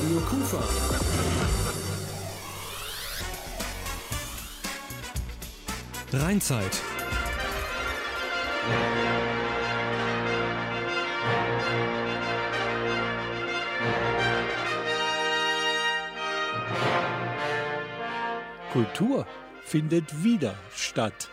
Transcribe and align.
Radio 0.00 0.20
Kufa. 0.20 0.58
Rheinzeit. 6.14 6.80
Kultur 18.72 19.26
findet 19.64 20.24
wieder 20.24 20.54
statt. 20.74 21.28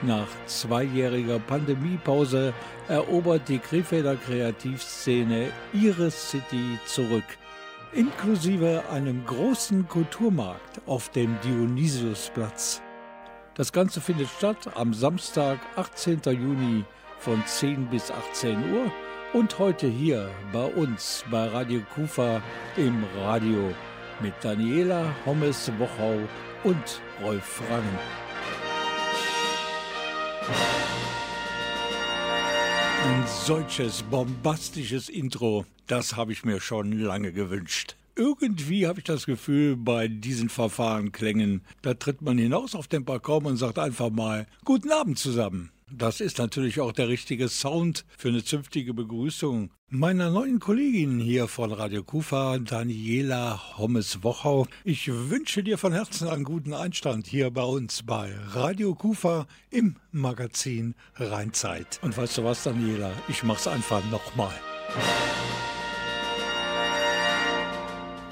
Nach 0.00 0.26
zweijähriger 0.46 1.38
Pandemiepause 1.38 2.54
erobert 2.88 3.46
die 3.50 3.58
Krefelder 3.58 4.16
Kreativszene 4.16 5.50
ihre 5.74 6.10
City 6.10 6.78
zurück. 6.86 7.24
Inklusive 7.92 8.82
einem 8.90 9.24
großen 9.24 9.88
Kulturmarkt 9.88 10.80
auf 10.86 11.08
dem 11.10 11.36
Dionysiusplatz. 11.42 12.82
Das 13.54 13.72
Ganze 13.72 14.00
findet 14.00 14.28
statt 14.28 14.68
am 14.74 14.92
Samstag, 14.92 15.58
18. 15.76 16.20
Juni 16.26 16.84
von 17.18 17.42
10 17.46 17.86
bis 17.86 18.10
18 18.10 18.74
Uhr 18.74 18.92
und 19.32 19.58
heute 19.58 19.86
hier 19.86 20.28
bei 20.52 20.64
uns 20.64 21.24
bei 21.30 21.46
Radio 21.46 21.80
Kufa 21.94 22.42
im 22.76 23.04
Radio 23.18 23.72
mit 24.20 24.34
Daniela 24.42 25.14
Hommes-Wochau 25.24 26.18
und 26.64 27.00
Rolf 27.22 27.62
Rangen. 27.70 27.98
Ein 33.06 33.24
solches 33.28 34.02
bombastisches 34.02 35.08
Intro, 35.08 35.64
das 35.86 36.16
habe 36.16 36.32
ich 36.32 36.44
mir 36.44 36.60
schon 36.60 36.90
lange 36.90 37.32
gewünscht. 37.32 37.94
Irgendwie 38.16 38.88
habe 38.88 38.98
ich 38.98 39.04
das 39.04 39.26
Gefühl, 39.26 39.76
bei 39.76 40.08
diesen 40.08 40.48
Verfahrenklängen, 40.48 41.60
da 41.82 41.94
tritt 41.94 42.20
man 42.20 42.36
hinaus 42.36 42.74
auf 42.74 42.88
den 42.88 43.04
Balkon 43.04 43.46
und 43.46 43.58
sagt 43.58 43.78
einfach 43.78 44.10
mal 44.10 44.48
Guten 44.64 44.90
Abend 44.90 45.20
zusammen. 45.20 45.70
Das 45.92 46.20
ist 46.20 46.38
natürlich 46.38 46.80
auch 46.80 46.90
der 46.90 47.06
richtige 47.06 47.48
Sound 47.48 48.04
für 48.18 48.28
eine 48.28 48.42
zünftige 48.42 48.92
Begrüßung 48.92 49.70
meiner 49.88 50.30
neuen 50.30 50.58
Kollegin 50.58 51.20
hier 51.20 51.46
von 51.46 51.70
Radio 51.70 52.02
Kufa, 52.02 52.58
Daniela 52.58 53.78
Hommes-Wochau. 53.78 54.66
Ich 54.82 55.06
wünsche 55.06 55.62
dir 55.62 55.78
von 55.78 55.92
Herzen 55.92 56.26
einen 56.26 56.42
guten 56.42 56.74
Einstand 56.74 57.28
hier 57.28 57.52
bei 57.52 57.62
uns 57.62 58.02
bei 58.02 58.34
Radio 58.48 58.96
Kufa 58.96 59.46
im 59.70 59.94
Magazin 60.10 60.96
Rheinzeit. 61.14 62.00
Und 62.02 62.16
weißt 62.16 62.38
du 62.38 62.44
was, 62.44 62.64
Daniela? 62.64 63.12
Ich 63.28 63.44
mach's 63.44 63.68
einfach 63.68 64.02
nochmal. 64.10 64.54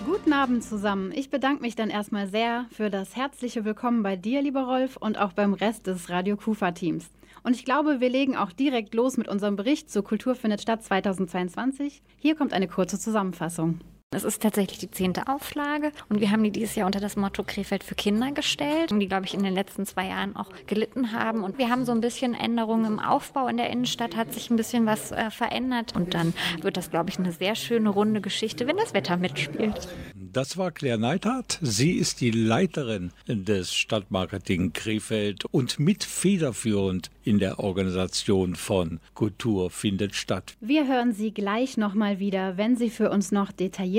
Guten 0.05 0.33
Abend 0.33 0.65
zusammen. 0.65 1.13
Ich 1.13 1.31
bedanke 1.31 1.63
mich 1.63 1.77
dann 1.77 1.91
erstmal 1.91 2.27
sehr 2.27 2.67
für 2.73 2.91
das 2.91 3.15
herzliche 3.15 3.65
Willkommen 3.65 4.03
bei 4.03 4.17
dir, 4.17 4.43
lieber 4.43 4.65
Rolf, 4.65 4.97
und 4.97 5.19
auch 5.19 5.35
beim 5.35 5.55
Rest 5.55 5.87
des 5.87 6.11
Radio 6.11 6.37
Kufa-Teams. 6.37 7.09
Und 7.45 7.55
ich 7.55 7.65
glaube, 7.67 8.01
wir 8.01 8.09
legen 8.09 8.37
auch 8.37 8.53
direkt 8.53 8.95
los 8.95 9.19
mit 9.19 9.29
unserem 9.29 9.55
Bericht 9.55 9.91
zur 9.91 10.03
Kultur 10.03 10.35
findet 10.35 10.63
statt 10.63 10.83
2022. 10.83 12.03
Hier 12.19 12.35
kommt 12.35 12.55
eine 12.55 12.67
kurze 12.67 12.99
Zusammenfassung. 12.99 13.81
Es 14.15 14.25
ist 14.25 14.43
tatsächlich 14.43 14.79
die 14.79 14.91
zehnte 14.91 15.29
Auflage 15.29 15.93
und 16.09 16.21
wir 16.21 16.31
haben 16.31 16.43
die 16.43 16.51
dieses 16.51 16.75
Jahr 16.75 16.87
unter 16.87 17.01
das 17.01 17.17
Motto 17.17 17.43
Krefeld 17.43 17.85
für 17.85 17.95
Kinder 17.95 18.33
gestellt, 18.33 18.91
die, 18.93 19.09
glaube 19.09 19.27
ich, 19.27 19.35
in 19.35 19.43
den 19.43 19.55
letzten 19.55 19.87
zwei 19.87 20.07
Jahren 20.09 20.37
auch 20.37 20.51
gelitten 20.67 21.13
haben. 21.13 21.43
Und 21.43 21.59
wir 21.59 21.69
haben 21.69 21.85
so 21.85 21.93
ein 21.93 22.01
bisschen 22.01 22.35
Änderungen 22.35 22.85
im 22.85 23.01
Aufbau 23.01 23.49
in 23.49 23.57
der 23.57 23.71
Innenstadt, 23.71 24.17
hat 24.17 24.33
sich 24.33 24.51
ein 24.51 24.57
bisschen 24.57 24.87
was 24.87 25.13
äh, 25.13 25.31
verändert. 25.31 25.95
Und 25.97 26.15
dann 26.15 26.33
wird 26.61 26.77
das, 26.77 26.91
glaube 26.91 27.11
ich, 27.11 27.19
eine 27.19 27.33
sehr 27.33 27.55
schöne 27.55 27.89
runde 27.91 28.21
Geschichte, 28.21 28.67
wenn 28.67 28.77
das 28.77 28.95
Wetter 28.95 29.17
mitspielt. 29.17 29.89
Das 30.15 30.57
war 30.57 30.73
Claire 30.73 30.99
Neithardt. 30.99 31.59
Sie 31.63 31.93
ist 31.93 32.21
die 32.21 32.31
Leiterin 32.31 33.13
des 33.29 33.75
Stadtmarketing 33.75 34.73
Krefeld 34.73 35.45
und 35.45 35.79
mit 35.79 36.03
federführend 36.03 37.11
in 37.23 37.39
der 37.39 37.61
Organisation 37.61 38.57
von 38.57 39.01
Kultur 39.15 39.71
findet 39.71 40.15
statt. 40.15 40.57
Wir 40.61 40.89
hören 40.89 41.13
Sie 41.13 41.33
gleich 41.33 41.77
nochmal 41.77 42.19
wieder, 42.19 42.57
wenn 42.57 42.77
sie 42.77 42.91
für 42.91 43.11
uns 43.11 43.33
noch 43.33 43.53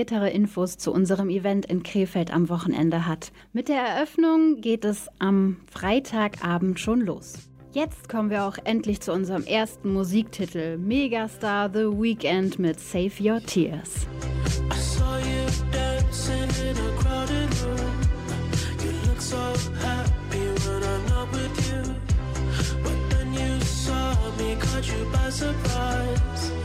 detailliertere 0.06 0.30
Infos 0.30 0.78
zu 0.78 0.92
unserem 0.92 1.30
Event 1.30 1.66
in 1.66 1.82
Krefeld 1.82 2.32
am 2.32 2.50
Wochenende 2.50 3.08
hat. 3.08 3.32
Mit 3.54 3.70
der 3.70 3.82
Eröffnung 3.82 4.62
geht 4.62 4.86
es 4.86 5.10
am 5.20 5.58
Freitagabend 5.72 6.80
schon 6.80 7.02
los. 7.02 7.34
Jetzt 7.72 8.08
kommen 8.08 8.30
wir 8.30 8.46
auch 8.46 8.58
endlich 8.64 9.02
zu 9.02 9.12
unserem 9.12 9.44
ersten 9.44 9.92
Musiktitel, 9.92 10.78
Megastar 10.78 11.70
The 11.74 11.86
Weekend 11.86 12.60
mit 12.60 12.80
Save 12.80 13.12
Your 13.20 13.42
Tears. 13.42 14.08
surprise. 25.36 26.65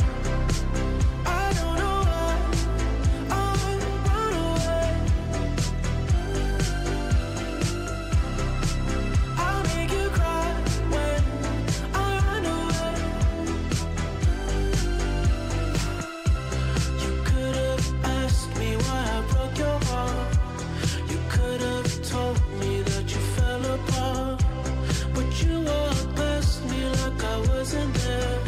I 27.23 27.37
wasn't 27.37 27.93
there 27.93 28.39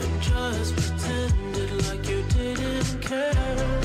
and 0.00 0.22
just 0.22 0.76
pretended 0.76 1.86
like 1.88 2.08
you 2.08 2.22
didn't 2.22 3.02
care. 3.02 3.79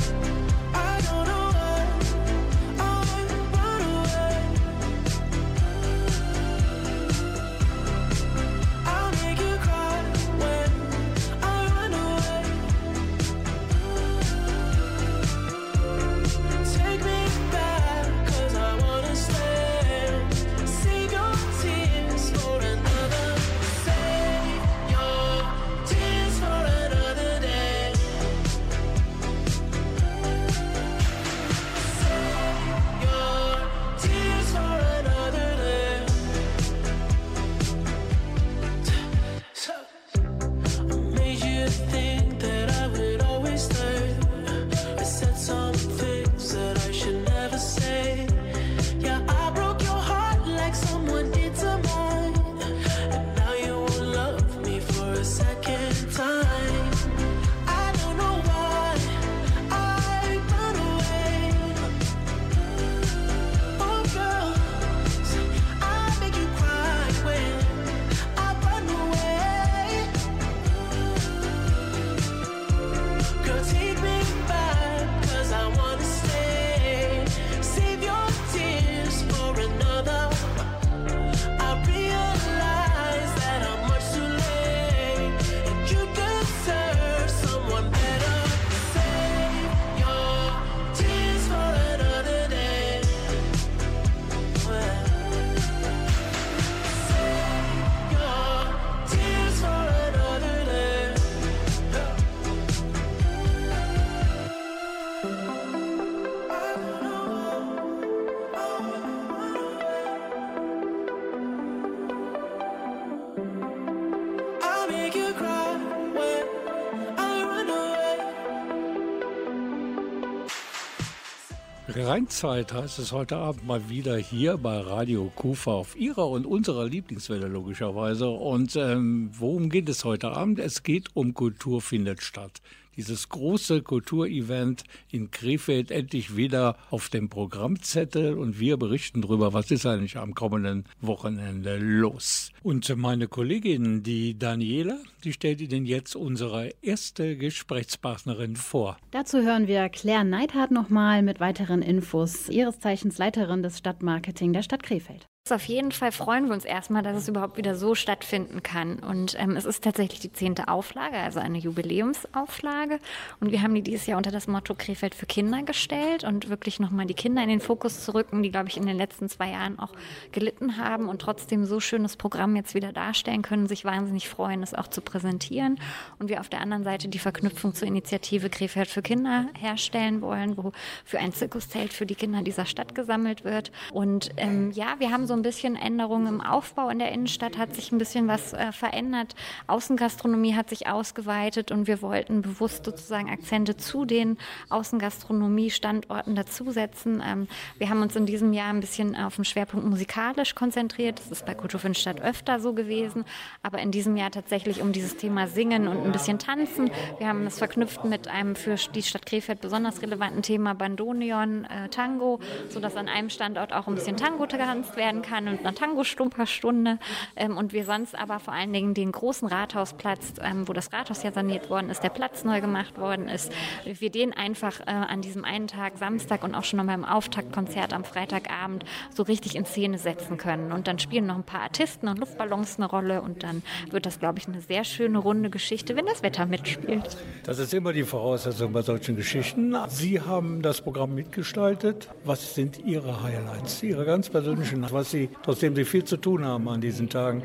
Rheinzeit 121.98 122.74
heißt 122.74 123.00
es 123.00 123.14
heute 123.14 123.38
Abend 123.38 123.66
mal 123.66 123.90
wieder 123.90 124.18
hier 124.18 124.58
bei 124.58 124.80
Radio 124.80 125.32
Kufa 125.34 125.72
auf 125.72 125.96
Ihrer 125.96 126.28
und 126.28 126.46
unserer 126.46 126.86
Lieblingswelle 126.86 127.48
logischerweise. 127.48 128.28
Und 128.28 128.76
ähm, 128.76 129.30
worum 129.32 129.70
geht 129.70 129.88
es 129.88 130.04
heute 130.04 130.32
Abend? 130.32 130.60
Es 130.60 130.84
geht 130.84 131.16
um 131.16 131.34
Kultur 131.34 131.82
findet 131.82 132.22
statt 132.22 132.62
dieses 132.98 133.30
große 133.30 133.82
Kulturevent 133.82 134.84
in 135.12 135.32
Krefeld 135.32 135.92
endlich 135.92 136.36
wieder 136.36 136.78
auf 136.90 137.10
dem 137.10 137.30
Programmzettel 137.30 138.38
und 138.38 138.60
wir 138.60 138.78
berichten 138.78 139.22
darüber, 139.22 139.54
was 139.54 139.72
ist 139.72 139.86
eigentlich 139.86 140.18
am 140.18 140.36
kommenden 140.36 140.86
Wochenende 141.02 141.78
los. 141.78 142.52
Und 142.64 142.96
meine 142.96 143.28
Kollegin, 143.28 144.04
die 144.04 144.38
Daniela, 144.38 144.98
die 145.24 145.34
stellt 145.34 145.62
Ihnen 145.62 145.86
jetzt 145.86 146.16
unsere 146.16 146.72
erste 146.82 147.38
Gesprächspartnerin 147.38 148.56
vor. 148.56 148.98
Dazu 149.12 149.42
hören 149.42 149.68
wir 149.68 149.90
Claire 149.90 150.24
Neidhardt 150.24 150.72
nochmal 150.72 151.22
mit 151.22 151.40
weiteren 151.40 151.82
Infos, 151.82 152.50
ihres 152.50 152.80
Zeichens 152.80 153.18
Leiterin 153.18 153.64
des 153.64 153.78
Stadtmarketing 153.78 154.54
der 154.54 154.64
Stadt 154.64 154.84
Krefeld. 154.84 155.28
Auf 155.52 155.66
jeden 155.66 155.92
Fall 155.92 156.12
freuen 156.12 156.48
wir 156.48 156.56
uns 156.56 156.66
erstmal, 156.66 157.04
dass 157.04 157.16
es 157.18 157.28
überhaupt 157.28 157.56
wieder 157.58 157.76
so 157.76 157.94
stattfinden 157.94 158.64
kann. 158.64 158.98
Und 158.98 159.40
ähm, 159.40 159.56
es 159.56 159.66
ist 159.66 159.84
tatsächlich 159.84 160.20
die 160.20 160.34
zehnte 160.34 160.70
Auflage, 160.70 161.18
also 161.18 161.40
eine 161.40 161.60
Jubiläumsauflage. 161.60 162.98
Und 163.40 163.52
wir 163.52 163.62
haben 163.62 163.76
die 163.76 163.84
dieses 163.84 164.08
Jahr 164.08 164.18
unter 164.18 164.32
das 164.32 164.48
Motto 164.48 164.74
Krefeld 164.74 165.14
für 165.14 165.28
Kinder 165.28 165.62
gestellt 165.62 166.24
und 166.24 166.50
wirklich 166.50 166.80
nochmal 166.80 167.06
die 167.06 167.14
Kinder 167.14 167.44
in 167.44 167.50
den 167.50 167.60
Fokus 167.60 168.04
zu 168.04 168.16
rücken, 168.16 168.42
die, 168.42 168.50
glaube 168.50 168.70
ich, 168.70 168.78
in 168.78 168.88
den 168.88 168.98
letzten 168.98 169.30
zwei 169.30 169.52
Jahren 169.52 169.78
auch 169.78 169.92
gelitten 170.32 170.78
haben 170.78 171.10
und 171.10 171.22
trotzdem 171.22 171.66
so 171.66 171.80
schönes 171.80 172.18
Programm 172.18 172.56
jetzt 172.56 172.74
wieder 172.74 172.92
darstellen 172.92 173.44
können, 173.44 173.68
sich 173.68 173.86
wahnsinnig 173.86 174.28
freuen, 174.28 174.64
es 174.64 174.74
auch 174.74 174.88
zu 174.88 175.02
präsentieren. 175.02 175.80
Und 176.18 176.28
wir 176.28 176.40
auf 176.40 176.50
der 176.50 176.62
anderen 176.62 176.84
Seite 176.84 177.08
die 177.08 177.20
Verknüpfung 177.20 177.76
zur 177.76 177.88
Initiative 177.88 178.50
Krefeld 178.50 178.88
für 178.88 179.04
Kinder 179.04 179.46
herstellen 179.60 180.22
wollen, 180.22 180.58
wo 180.58 180.72
für 181.04 181.20
ein 181.20 181.34
Zirkuszelt 181.34 181.94
für 181.94 182.08
die 182.08 182.16
Kinder 182.16 182.42
dieser 182.42 182.66
Stadt 182.66 182.96
gesammelt 182.96 183.44
wird. 183.44 183.72
Und 183.94 184.32
ähm, 184.38 184.72
ja, 184.72 184.96
wir 184.98 185.12
haben 185.12 185.28
so 185.28 185.35
ein 185.36 185.42
bisschen 185.42 185.76
Änderungen 185.76 186.28
im 186.28 186.42
Aufbau 186.42 186.90
in 186.90 187.00
der 187.00 187.12
Innenstadt, 187.12 187.58
hat 187.58 187.76
sich 187.76 187.92
ein 187.92 187.98
bisschen 187.98 188.28
was 188.28 188.54
äh, 188.54 188.72
verändert. 188.72 189.36
Außengastronomie 189.68 190.56
hat 190.56 190.70
sich 190.70 190.88
ausgeweitet 190.88 191.72
und 191.72 191.88
wir 191.88 192.02
wollten 192.02 192.42
bewusst 192.42 192.86
sozusagen 192.86 193.30
Akzente 193.30 193.78
zu 193.78 194.06
den 194.06 194.38
Außengastronomie-Standorten 194.70 196.36
dazusetzen. 196.36 197.22
Ähm, 197.26 197.48
wir 197.78 197.90
haben 197.90 198.02
uns 198.02 198.16
in 198.16 198.26
diesem 198.26 198.54
Jahr 198.54 198.70
ein 198.70 198.80
bisschen 198.80 199.16
auf 199.16 199.36
den 199.36 199.46
Schwerpunkt 199.46 199.86
musikalisch 199.86 200.56
konzentriert. 200.56 201.20
Das 201.20 201.32
ist 201.32 201.46
bei 201.46 201.54
Kultur 201.54 201.80
für 201.80 201.94
Stadt 201.94 202.22
öfter 202.22 202.60
so 202.60 202.74
gewesen, 202.74 203.26
aber 203.64 203.80
in 203.80 203.92
diesem 203.92 204.18
Jahr 204.18 204.32
tatsächlich 204.32 204.82
um 204.82 204.92
dieses 204.92 205.18
Thema 205.18 205.48
Singen 205.48 205.88
und 205.88 206.04
ein 206.04 206.12
bisschen 206.12 206.40
Tanzen. 206.40 206.92
Wir 207.18 207.28
haben 207.28 207.46
es 207.46 207.58
verknüpft 207.58 208.04
mit 208.06 208.28
einem 208.28 208.56
für 208.56 208.76
die 208.94 209.04
Stadt 209.04 209.26
Krefeld 209.26 209.62
besonders 209.62 210.02
relevanten 210.02 210.42
Thema 210.42 210.74
Bandoneon, 210.74 211.66
äh, 211.66 211.90
Tango, 211.90 212.40
sodass 212.70 212.96
an 212.96 213.08
einem 213.08 213.30
Standort 213.30 213.74
auch 213.74 213.88
ein 213.88 213.96
bisschen 213.96 214.18
Tango 214.18 214.46
getanzt 214.76 214.96
werden 214.98 215.22
kann 215.28 215.48
und 215.48 215.60
eine 215.66 215.74
Tango-Stumperstunde. 215.74 217.00
Ähm, 217.36 217.58
und 217.58 217.74
wir 217.74 217.86
sonst 217.86 218.18
aber 218.18 218.40
vor 218.40 218.54
allen 218.54 218.72
Dingen 218.74 218.94
den 218.94 219.12
großen 219.12 219.48
Rathausplatz, 219.48 220.34
ähm, 220.42 220.68
wo 220.68 220.74
das 220.74 220.94
Rathaus 220.94 221.24
ja 221.24 221.32
saniert 221.32 221.70
worden 221.70 221.90
ist, 221.90 222.04
der 222.04 222.10
Platz 222.10 222.44
neu 222.44 222.62
gemacht 222.62 222.98
worden 222.98 223.28
ist, 223.28 223.52
wir 223.86 224.10
den 224.10 224.34
einfach 224.34 224.80
äh, 224.82 224.92
an 224.92 225.22
diesem 225.22 225.44
einen 225.44 225.68
Tag, 225.68 225.98
Samstag 225.98 226.44
und 226.44 226.56
auch 226.56 226.64
schon 226.64 226.78
noch 226.78 226.86
beim 226.86 227.06
Auftaktkonzert 227.06 227.94
am 227.94 228.04
Freitagabend 228.04 228.86
so 229.14 229.24
richtig 229.24 229.56
in 229.56 229.66
Szene 229.66 229.98
setzen 229.98 230.38
können. 230.38 230.72
Und 230.72 230.88
dann 230.88 231.00
spielen 231.00 231.26
noch 231.26 231.36
ein 231.36 231.44
paar 231.44 231.62
Artisten 231.62 232.08
und 232.08 232.20
Luftballons 232.20 232.78
eine 232.78 232.88
Rolle 232.88 233.22
und 233.22 233.44
dann 233.44 233.64
wird 233.90 234.06
das, 234.06 234.20
glaube 234.20 234.40
ich, 234.40 234.48
eine 234.48 234.62
sehr 234.62 234.84
schöne 234.84 235.18
runde 235.18 235.50
Geschichte, 235.50 235.96
wenn 235.96 236.06
das 236.06 236.24
Wetter 236.24 236.46
mitspielt. 236.46 237.18
Das 237.44 237.60
ist 237.60 237.74
immer 237.74 237.94
die 237.94 238.04
Voraussetzung 238.04 238.72
bei 238.72 238.82
solchen 238.82 239.16
Geschichten. 239.16 239.76
Sie 239.90 240.22
haben 240.22 240.62
das 240.62 240.82
Programm 240.82 241.16
mitgestaltet. 241.16 242.10
Was 242.24 242.56
sind 242.56 242.80
Ihre 242.86 243.24
Highlights, 243.24 243.84
Ihre 243.84 244.06
ganz 244.06 244.30
persönlichen, 244.30 244.86
was 244.92 245.12
Sie, 245.16 245.30
trotzdem 245.44 245.76
Sie 245.76 245.86
viel 245.86 246.04
zu 246.04 246.18
tun 246.18 246.44
haben 246.44 246.68
an 246.68 246.82
diesen 246.82 247.10
Tagen, 247.10 247.42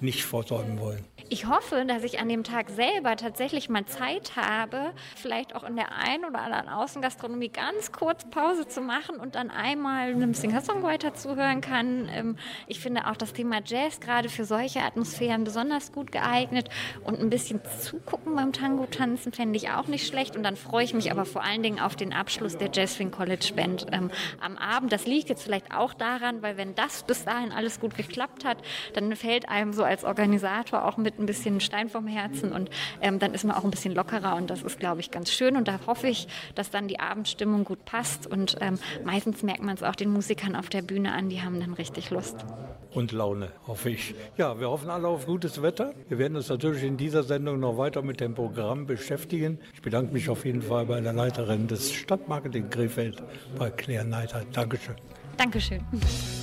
nicht 0.00 0.22
vortäuben 0.22 0.78
wollen? 0.78 1.04
Ich 1.30 1.46
hoffe, 1.46 1.84
dass 1.86 2.04
ich 2.04 2.20
an 2.20 2.28
dem 2.30 2.42
Tag 2.42 2.70
selber 2.70 3.14
tatsächlich 3.16 3.68
mal 3.68 3.84
Zeit 3.84 4.36
habe, 4.36 4.92
vielleicht 5.14 5.54
auch 5.54 5.62
in 5.62 5.76
der 5.76 5.92
einen 5.92 6.24
oder 6.24 6.40
anderen 6.40 6.70
Außengastronomie 6.70 7.50
ganz 7.50 7.92
kurz 7.92 8.24
Pause 8.30 8.66
zu 8.66 8.80
machen 8.80 9.16
und 9.16 9.34
dann 9.34 9.50
einmal 9.50 10.12
einem 10.12 10.32
Singer-Songwriter 10.32 11.12
zuhören 11.12 11.60
kann. 11.60 12.08
Ähm, 12.10 12.36
ich 12.66 12.80
finde 12.80 13.08
auch 13.08 13.16
das 13.16 13.34
Thema 13.34 13.60
Jazz 13.62 14.00
gerade 14.00 14.30
für 14.30 14.46
solche 14.46 14.80
Atmosphären 14.80 15.44
besonders 15.44 15.92
gut 15.92 16.12
geeignet 16.12 16.70
und 17.04 17.20
ein 17.20 17.28
bisschen 17.28 17.60
zugucken 17.78 18.34
beim 18.34 18.54
Tango-Tanzen 18.54 19.32
fände 19.32 19.58
ich 19.58 19.68
auch 19.68 19.86
nicht 19.86 20.06
schlecht 20.06 20.34
und 20.34 20.42
dann 20.42 20.56
freue 20.56 20.84
ich 20.84 20.94
mich 20.94 21.10
aber 21.10 21.26
vor 21.26 21.44
allen 21.44 21.62
Dingen 21.62 21.78
auf 21.78 21.94
den 21.94 22.14
Abschluss 22.14 22.56
der 22.56 22.70
Jazzwing 22.72 23.10
College 23.10 23.52
Band 23.54 23.86
ähm, 23.92 24.10
am 24.40 24.56
Abend. 24.56 24.92
Das 24.92 25.04
liegt 25.04 25.28
jetzt 25.28 25.42
vielleicht 25.42 25.74
auch 25.74 25.92
daran, 25.92 26.40
weil 26.40 26.56
wenn 26.56 26.74
das 26.74 27.02
bis 27.02 27.26
dahin 27.26 27.52
alles 27.52 27.80
gut 27.80 27.96
geklappt 27.96 28.46
hat, 28.46 28.58
dann 28.94 29.14
fällt 29.14 29.46
einem 29.50 29.74
so 29.74 29.84
als 29.84 30.04
Organisator 30.04 30.86
auch 30.86 30.96
mit 30.96 31.17
ein 31.18 31.26
bisschen 31.26 31.60
Stein 31.60 31.88
vom 31.88 32.06
Herzen 32.06 32.52
und 32.52 32.70
ähm, 33.00 33.18
dann 33.18 33.34
ist 33.34 33.44
man 33.44 33.56
auch 33.56 33.64
ein 33.64 33.70
bisschen 33.70 33.94
lockerer 33.94 34.36
und 34.36 34.50
das 34.50 34.62
ist, 34.62 34.78
glaube 34.78 35.00
ich, 35.00 35.10
ganz 35.10 35.30
schön 35.30 35.56
und 35.56 35.68
da 35.68 35.80
hoffe 35.86 36.08
ich, 36.08 36.28
dass 36.54 36.70
dann 36.70 36.88
die 36.88 37.00
Abendstimmung 37.00 37.64
gut 37.64 37.84
passt 37.84 38.26
und 38.26 38.56
ähm, 38.60 38.78
meistens 39.04 39.42
merkt 39.42 39.62
man 39.62 39.74
es 39.74 39.82
auch 39.82 39.94
den 39.94 40.10
Musikern 40.10 40.56
auf 40.56 40.68
der 40.68 40.82
Bühne 40.82 41.12
an, 41.12 41.28
die 41.28 41.42
haben 41.42 41.60
dann 41.60 41.74
richtig 41.74 42.10
Lust. 42.10 42.44
Und 42.92 43.12
Laune, 43.12 43.50
hoffe 43.66 43.90
ich. 43.90 44.14
Ja, 44.36 44.58
wir 44.58 44.70
hoffen 44.70 44.88
alle 44.88 45.08
auf 45.08 45.26
gutes 45.26 45.62
Wetter. 45.62 45.92
Wir 46.08 46.18
werden 46.18 46.36
uns 46.36 46.48
natürlich 46.48 46.82
in 46.82 46.96
dieser 46.96 47.22
Sendung 47.22 47.60
noch 47.60 47.76
weiter 47.76 48.02
mit 48.02 48.20
dem 48.20 48.34
Programm 48.34 48.86
beschäftigen. 48.86 49.58
Ich 49.74 49.82
bedanke 49.82 50.12
mich 50.12 50.30
auf 50.30 50.44
jeden 50.44 50.62
Fall 50.62 50.86
bei 50.86 51.00
der 51.00 51.12
Leiterin 51.12 51.66
des 51.68 51.92
Stadtmarketing 51.92 52.70
Krefeld, 52.70 53.22
bei 53.58 53.70
Claire 53.70 54.04
Neidhardt. 54.04 54.46
Dankeschön. 54.52 54.96
Dankeschön. 55.36 55.80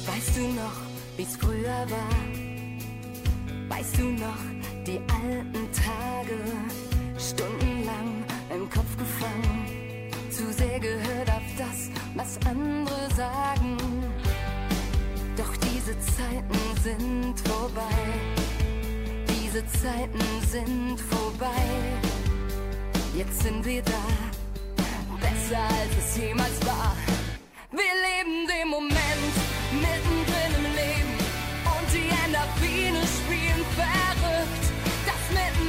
Weißt 0.05 0.37
du 0.37 0.41
noch, 0.41 0.71
wie's 1.17 1.35
früher 1.35 1.85
war? 1.89 2.09
Weißt 3.67 3.97
du 3.99 4.03
noch, 4.03 4.37
die 4.85 4.99
alten 4.99 5.67
Tage, 5.71 6.37
stundenlang 7.17 8.23
im 8.53 8.69
Kopf 8.69 8.95
gefangen, 8.97 10.11
zu 10.29 10.53
sehr 10.53 10.79
gehört 10.79 11.29
auf 11.29 11.47
das, 11.57 11.89
was 12.13 12.37
andere 12.45 13.09
sagen. 13.15 13.77
Doch 15.35 15.55
diese 15.57 15.97
Zeiten 15.99 16.59
sind 16.83 17.39
vorbei, 17.47 17.97
diese 19.27 19.65
Zeiten 19.67 20.23
sind 20.51 20.99
vorbei. 20.99 21.65
Jetzt 23.15 23.41
sind 23.41 23.65
wir 23.65 23.81
da, 23.81 24.05
besser 25.19 25.63
als 25.63 25.91
es 25.97 26.17
jemals 26.17 26.63
war. 26.65 26.95
Wir 27.71 27.95
leben 28.07 28.47
den 28.47 28.69
Moment, 28.69 29.33
mittendrin 29.71 30.53
im 30.59 30.75
Leben 30.75 31.15
und 31.73 31.87
die 31.91 32.09
Endorphine 32.25 33.01
spielen 33.07 33.65
verrückt. 33.75 34.04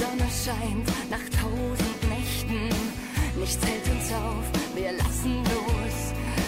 Sonne 0.00 0.28
scheint 0.44 0.88
nach 1.10 1.26
tausend 1.40 2.00
Nächten. 2.08 2.68
Nichts 3.36 3.64
hält 3.66 3.86
uns 3.90 4.12
auf, 4.12 4.44
wir 4.74 4.92
lassen 4.92 5.42
los. 5.44 5.96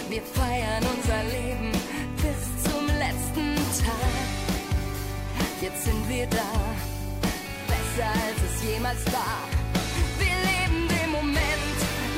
Wir 0.09 0.21
feiern 0.21 0.83
unser 0.95 1.21
Leben 1.35 1.71
bis 2.23 2.41
zum 2.65 2.85
letzten 2.87 3.55
Tag. 3.83 4.27
Jetzt 5.61 5.83
sind 5.83 6.03
wir 6.09 6.27
da, 6.27 6.51
besser 7.67 8.09
als 8.25 8.39
es 8.47 8.63
jemals 8.63 9.03
war. 9.11 9.41
Wir 10.17 10.35
leben 10.49 10.87
den 10.87 11.11
Moment, 11.11 11.77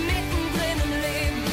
mittendrin 0.09 0.77
im 0.85 0.93
Leben. 1.07 1.43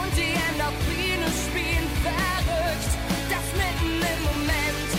Und 0.00 0.12
die 0.16 0.32
Endorphine 0.48 1.28
spielen 1.44 1.88
verrückt. 2.02 2.92
Das 3.32 3.46
mitten 3.60 3.94
im 4.12 4.20
Moment, 4.30 4.90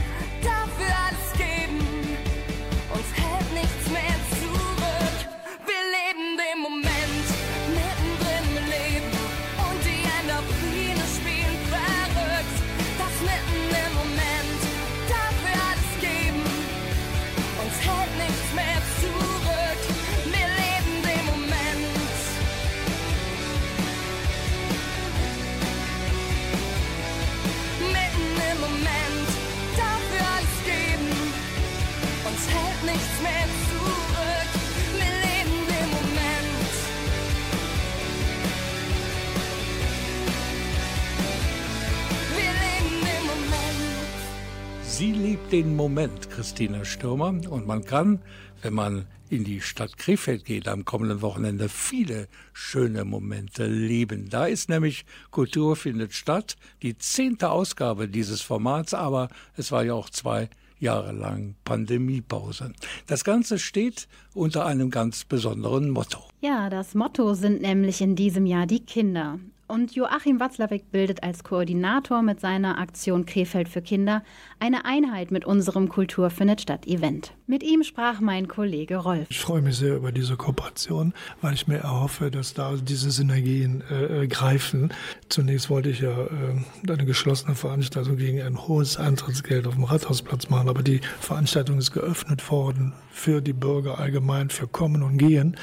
den 45.52 45.74
Moment, 45.74 46.30
Christina 46.30 46.84
Stürmer. 46.84 47.34
Und 47.48 47.66
man 47.66 47.84
kann, 47.84 48.20
wenn 48.62 48.72
man 48.72 49.06
in 49.30 49.42
die 49.42 49.60
Stadt 49.60 49.96
Krefeld 49.98 50.44
geht 50.44 50.68
am 50.68 50.84
kommenden 50.84 51.22
Wochenende, 51.22 51.68
viele 51.68 52.28
schöne 52.52 53.04
Momente 53.04 53.66
leben. 53.66 54.28
Da 54.30 54.46
ist 54.46 54.68
nämlich 54.68 55.04
Kultur 55.32 55.74
findet 55.74 56.12
statt, 56.12 56.56
die 56.82 56.96
zehnte 56.98 57.50
Ausgabe 57.50 58.06
dieses 58.08 58.42
Formats, 58.42 58.94
aber 58.94 59.28
es 59.56 59.72
war 59.72 59.82
ja 59.82 59.94
auch 59.94 60.10
zwei 60.10 60.48
Jahre 60.78 61.12
lang 61.12 61.56
Pandemiepause. 61.64 62.72
Das 63.08 63.24
Ganze 63.24 63.58
steht 63.58 64.06
unter 64.34 64.66
einem 64.66 64.90
ganz 64.90 65.24
besonderen 65.24 65.90
Motto. 65.90 66.20
Ja, 66.40 66.70
das 66.70 66.94
Motto 66.94 67.34
sind 67.34 67.60
nämlich 67.60 68.00
in 68.00 68.14
diesem 68.14 68.46
Jahr 68.46 68.66
die 68.66 68.84
Kinder. 68.84 69.40
Und 69.70 69.94
Joachim 69.94 70.40
Watzlawick 70.40 70.90
bildet 70.90 71.22
als 71.22 71.44
Koordinator 71.44 72.22
mit 72.22 72.40
seiner 72.40 72.78
Aktion 72.78 73.24
Krefeld 73.24 73.68
für 73.68 73.80
Kinder 73.80 74.24
eine 74.58 74.84
Einheit 74.84 75.30
mit 75.30 75.44
unserem 75.44 75.88
Kultur 75.88 76.30
findet 76.30 76.60
statt 76.60 76.88
Event. 76.88 77.34
Mit 77.46 77.62
ihm 77.62 77.84
sprach 77.84 78.18
mein 78.18 78.48
Kollege 78.48 78.96
Rolf. 78.96 79.28
Ich 79.30 79.38
freue 79.38 79.62
mich 79.62 79.76
sehr 79.76 79.94
über 79.94 80.10
diese 80.10 80.34
Kooperation, 80.34 81.14
weil 81.40 81.54
ich 81.54 81.68
mir 81.68 81.76
erhoffe, 81.76 82.32
dass 82.32 82.52
da 82.52 82.74
diese 82.82 83.12
Synergien 83.12 83.84
äh, 83.88 84.24
äh, 84.24 84.26
greifen. 84.26 84.92
Zunächst 85.28 85.70
wollte 85.70 85.90
ich 85.90 86.00
ja 86.00 86.18
äh, 86.18 86.92
eine 86.92 87.04
geschlossene 87.04 87.54
Veranstaltung 87.54 88.16
gegen 88.16 88.42
ein 88.42 88.66
hohes 88.66 88.96
Eintrittsgeld 88.96 89.68
auf 89.68 89.74
dem 89.74 89.84
Rathausplatz 89.84 90.50
machen, 90.50 90.68
aber 90.68 90.82
die 90.82 91.00
Veranstaltung 91.20 91.78
ist 91.78 91.92
geöffnet 91.92 92.50
worden 92.50 92.92
für 93.12 93.40
die 93.40 93.52
Bürger 93.52 94.00
allgemein, 94.00 94.50
für 94.50 94.66
Kommen 94.66 95.04
und 95.04 95.16
Gehen. 95.16 95.56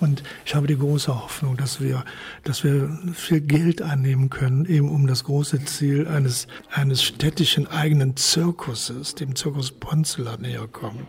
Und 0.00 0.22
ich 0.46 0.54
habe 0.54 0.66
die 0.66 0.78
große 0.78 1.14
Hoffnung, 1.14 1.56
dass 1.56 1.80
wir, 1.80 2.04
dass 2.44 2.64
wir 2.64 2.98
viel 3.14 3.40
Geld 3.40 3.82
einnehmen 3.82 4.30
können, 4.30 4.64
eben 4.64 4.88
um 4.88 5.06
das 5.06 5.24
große 5.24 5.64
Ziel 5.66 6.08
eines, 6.08 6.46
eines 6.70 7.02
städtischen 7.02 7.66
eigenen 7.66 8.16
Zirkuses, 8.16 9.14
dem 9.14 9.36
Zirkus 9.36 9.70
Ponzela 9.72 10.38
näher 10.38 10.66
kommen. 10.66 11.06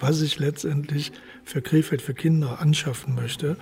Was 0.00 0.20
ich 0.20 0.40
letztendlich 0.40 1.12
für 1.44 1.62
Krefeld 1.62 2.02
für 2.02 2.14
Kinder 2.14 2.60
anschaffen 2.60 3.14
möchte, 3.14 3.56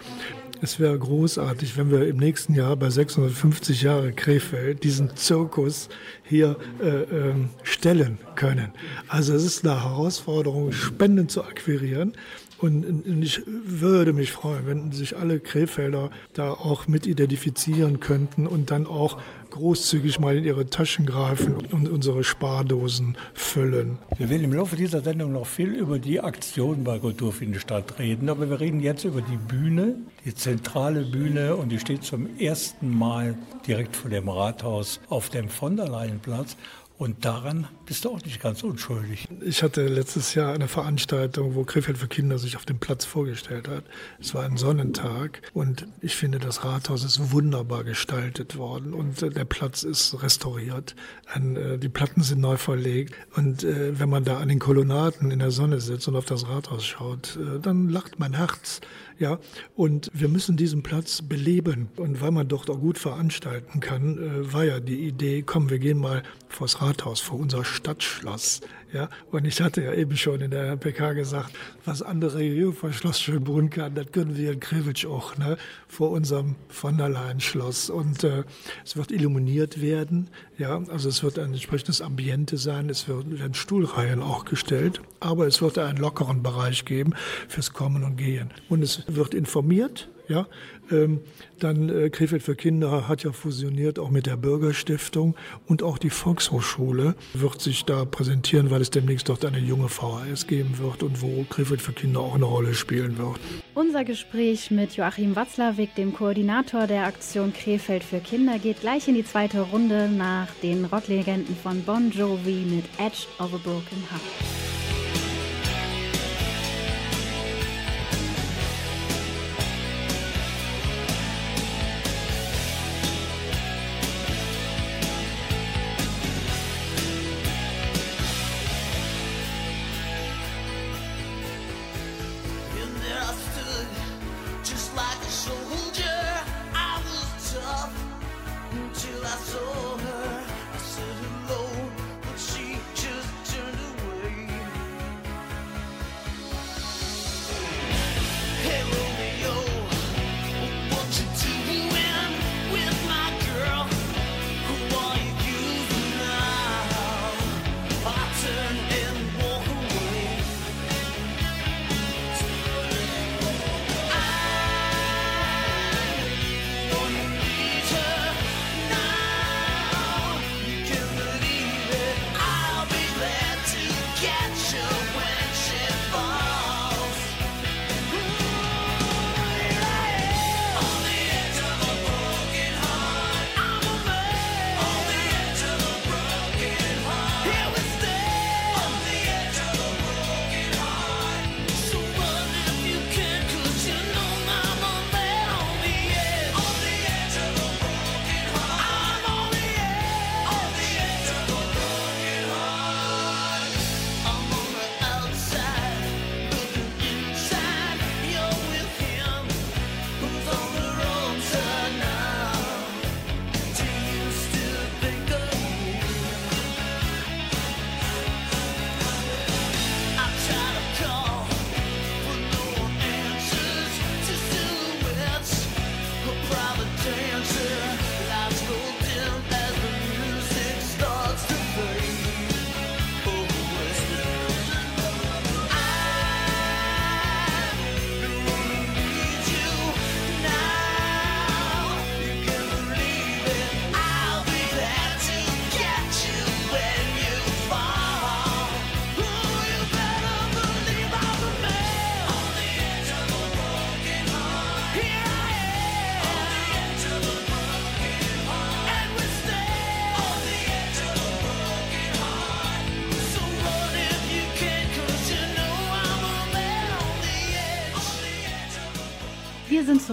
es 0.62 0.78
wäre 0.78 0.98
großartig, 0.98 1.78
wenn 1.78 1.90
wir 1.90 2.06
im 2.06 2.18
nächsten 2.18 2.54
Jahr 2.54 2.76
bei 2.76 2.90
650 2.90 3.80
Jahre 3.80 4.12
Krefeld 4.12 4.84
diesen 4.84 5.16
Zirkus 5.16 5.88
hier 6.22 6.56
äh, 6.82 6.86
ähm, 6.86 7.48
stellen 7.62 8.18
können. 8.34 8.72
Also 9.08 9.34
es 9.34 9.44
ist 9.44 9.66
eine 9.66 9.82
Herausforderung, 9.82 10.72
Spenden 10.72 11.30
zu 11.30 11.44
akquirieren. 11.44 12.12
Und, 12.60 13.06
ich 13.22 13.42
würde 13.46 14.12
mich 14.12 14.32
freuen, 14.32 14.66
wenn 14.66 14.92
sich 14.92 15.16
alle 15.16 15.40
Krefelder 15.40 16.10
da 16.34 16.52
auch 16.52 16.88
mit 16.88 17.06
identifizieren 17.06 18.00
könnten 18.00 18.46
und 18.46 18.70
dann 18.70 18.86
auch 18.86 19.18
großzügig 19.50 20.20
mal 20.20 20.36
in 20.36 20.44
ihre 20.44 20.66
Taschen 20.66 21.06
greifen 21.06 21.54
und 21.54 21.88
unsere 21.88 22.22
Spardosen 22.22 23.16
füllen. 23.34 23.98
Wir 24.16 24.28
werden 24.30 24.44
im 24.44 24.52
Laufe 24.52 24.76
dieser 24.76 25.00
Sendung 25.00 25.32
noch 25.32 25.46
viel 25.46 25.74
über 25.74 25.98
die 25.98 26.20
Aktion 26.20 26.84
bei 26.84 26.98
Kultur 26.98 27.32
für 27.32 27.46
die 27.46 27.58
Stadt 27.58 27.98
reden, 27.98 28.28
aber 28.28 28.48
wir 28.48 28.60
reden 28.60 28.80
jetzt 28.80 29.04
über 29.04 29.22
die 29.22 29.36
Bühne, 29.36 29.96
die 30.24 30.34
zentrale 30.34 31.02
Bühne 31.02 31.56
und 31.56 31.70
die 31.70 31.78
steht 31.78 32.04
zum 32.04 32.38
ersten 32.38 32.96
Mal 32.96 33.36
direkt 33.66 33.96
vor 33.96 34.10
dem 34.10 34.28
Rathaus 34.28 35.00
auf 35.08 35.30
dem 35.30 35.48
von 35.48 35.76
der 35.76 35.88
Leyenplatz. 35.88 36.56
Und 37.00 37.24
daran 37.24 37.66
bist 37.86 38.04
du 38.04 38.10
auch 38.10 38.22
nicht 38.26 38.42
ganz 38.42 38.62
unschuldig. 38.62 39.26
Ich 39.40 39.62
hatte 39.62 39.88
letztes 39.88 40.34
Jahr 40.34 40.52
eine 40.52 40.68
Veranstaltung, 40.68 41.54
wo 41.54 41.64
Krefeld 41.64 41.96
für 41.96 42.08
Kinder 42.08 42.38
sich 42.38 42.56
auf 42.56 42.66
dem 42.66 42.78
Platz 42.78 43.06
vorgestellt 43.06 43.68
hat. 43.68 43.84
Es 44.20 44.34
war 44.34 44.44
ein 44.44 44.58
Sonnentag 44.58 45.40
und 45.54 45.86
ich 46.02 46.14
finde, 46.14 46.38
das 46.38 46.62
Rathaus 46.62 47.02
ist 47.02 47.32
wunderbar 47.32 47.84
gestaltet 47.84 48.58
worden 48.58 48.92
und 48.92 49.22
äh, 49.22 49.30
der 49.30 49.46
Platz 49.46 49.82
ist 49.82 50.22
restauriert. 50.22 50.94
Äh, 51.34 51.78
die 51.78 51.88
Platten 51.88 52.22
sind 52.22 52.42
neu 52.42 52.58
verlegt 52.58 53.14
und 53.34 53.64
äh, 53.64 53.98
wenn 53.98 54.10
man 54.10 54.24
da 54.24 54.36
an 54.36 54.50
den 54.50 54.58
Kolonnaden 54.58 55.30
in 55.30 55.38
der 55.38 55.52
Sonne 55.52 55.80
sitzt 55.80 56.06
und 56.06 56.16
auf 56.16 56.26
das 56.26 56.48
Rathaus 56.48 56.84
schaut, 56.84 57.38
dann 57.62 57.88
lacht 57.88 58.18
mein 58.18 58.34
Herz. 58.34 58.82
Ja, 59.20 59.38
und 59.76 60.10
wir 60.14 60.28
müssen 60.28 60.56
diesen 60.56 60.82
Platz 60.82 61.20
beleben. 61.20 61.90
Und 61.96 62.22
weil 62.22 62.30
man 62.30 62.48
dort 62.48 62.70
auch 62.70 62.80
gut 62.80 62.96
veranstalten 62.96 63.80
kann, 63.80 64.16
äh, 64.16 64.52
war 64.52 64.64
ja 64.64 64.80
die 64.80 65.06
Idee, 65.06 65.42
komm, 65.42 65.68
wir 65.68 65.78
gehen 65.78 65.98
mal 65.98 66.22
vors 66.48 66.80
Rathaus, 66.80 67.20
vor 67.20 67.38
unser 67.38 67.62
Stadtschloss. 67.62 68.62
Ja, 68.92 69.08
und 69.30 69.46
ich 69.46 69.60
hatte 69.60 69.84
ja 69.84 69.94
eben 69.94 70.16
schon 70.16 70.40
in 70.40 70.50
der 70.50 70.76
PK 70.76 71.12
gesagt, 71.12 71.52
was 71.84 72.02
andere 72.02 72.40
hier 72.40 72.72
vor 72.72 72.92
Schloss 72.92 73.20
Schönbrunn 73.20 73.70
kann, 73.70 73.94
das 73.94 74.10
können 74.10 74.36
wir 74.36 74.52
in 74.52 74.58
Krewitsch 74.58 75.06
auch, 75.06 75.38
ne, 75.38 75.56
vor 75.86 76.10
unserem 76.10 76.56
von 76.68 76.98
der 76.98 77.08
Leyen 77.08 77.38
Schloss. 77.38 77.88
Und 77.88 78.24
äh, 78.24 78.42
es 78.84 78.96
wird 78.96 79.12
illuminiert 79.12 79.80
werden, 79.80 80.28
ja, 80.58 80.82
also 80.88 81.08
es 81.08 81.22
wird 81.22 81.38
ein 81.38 81.52
entsprechendes 81.52 82.00
Ambiente 82.02 82.56
sein, 82.56 82.90
es 82.90 83.08
werden 83.08 83.54
Stuhlreihen 83.54 84.22
auch 84.22 84.44
gestellt, 84.44 85.00
aber 85.20 85.46
es 85.46 85.62
wird 85.62 85.78
einen 85.78 85.98
lockeren 85.98 86.42
Bereich 86.42 86.84
geben 86.84 87.14
fürs 87.48 87.72
Kommen 87.72 88.02
und 88.02 88.16
Gehen. 88.16 88.50
Und 88.68 88.82
es 88.82 89.04
wird 89.06 89.34
informiert, 89.34 90.08
ja, 90.30 90.46
ähm, 90.90 91.20
dann 91.58 91.88
äh, 91.88 92.08
Krefeld 92.08 92.42
für 92.42 92.54
Kinder 92.54 93.08
hat 93.08 93.24
ja 93.24 93.32
fusioniert 93.32 93.98
auch 93.98 94.10
mit 94.10 94.26
der 94.26 94.36
Bürgerstiftung 94.36 95.34
und 95.66 95.82
auch 95.82 95.98
die 95.98 96.08
Volkshochschule 96.08 97.16
wird 97.34 97.60
sich 97.60 97.84
da 97.84 98.04
präsentieren, 98.04 98.70
weil 98.70 98.80
es 98.80 98.90
demnächst 98.90 99.28
dort 99.28 99.44
eine 99.44 99.58
junge 99.58 99.88
VHS 99.88 100.46
geben 100.46 100.78
wird 100.78 101.02
und 101.02 101.20
wo 101.20 101.44
Krefeld 101.50 101.82
für 101.82 101.92
Kinder 101.92 102.20
auch 102.20 102.36
eine 102.36 102.44
Rolle 102.44 102.74
spielen 102.74 103.18
wird. 103.18 103.40
Unser 103.74 104.04
Gespräch 104.04 104.70
mit 104.70 104.96
Joachim 104.96 105.34
Watzlawick, 105.34 105.94
dem 105.96 106.14
Koordinator 106.14 106.86
der 106.86 107.06
Aktion 107.06 107.52
Krefeld 107.52 108.04
für 108.04 108.20
Kinder, 108.20 108.58
geht 108.58 108.80
gleich 108.80 109.08
in 109.08 109.14
die 109.14 109.24
zweite 109.24 109.60
Runde 109.60 110.08
nach 110.08 110.48
den 110.62 110.84
Rocklegenden 110.84 111.56
von 111.56 111.82
Bon 111.82 112.10
Jovi 112.10 112.64
mit 112.70 112.84
Edge 112.98 113.26
of 113.38 113.52
a 113.52 113.58
Broken 113.58 113.98
Heart. 114.10 114.79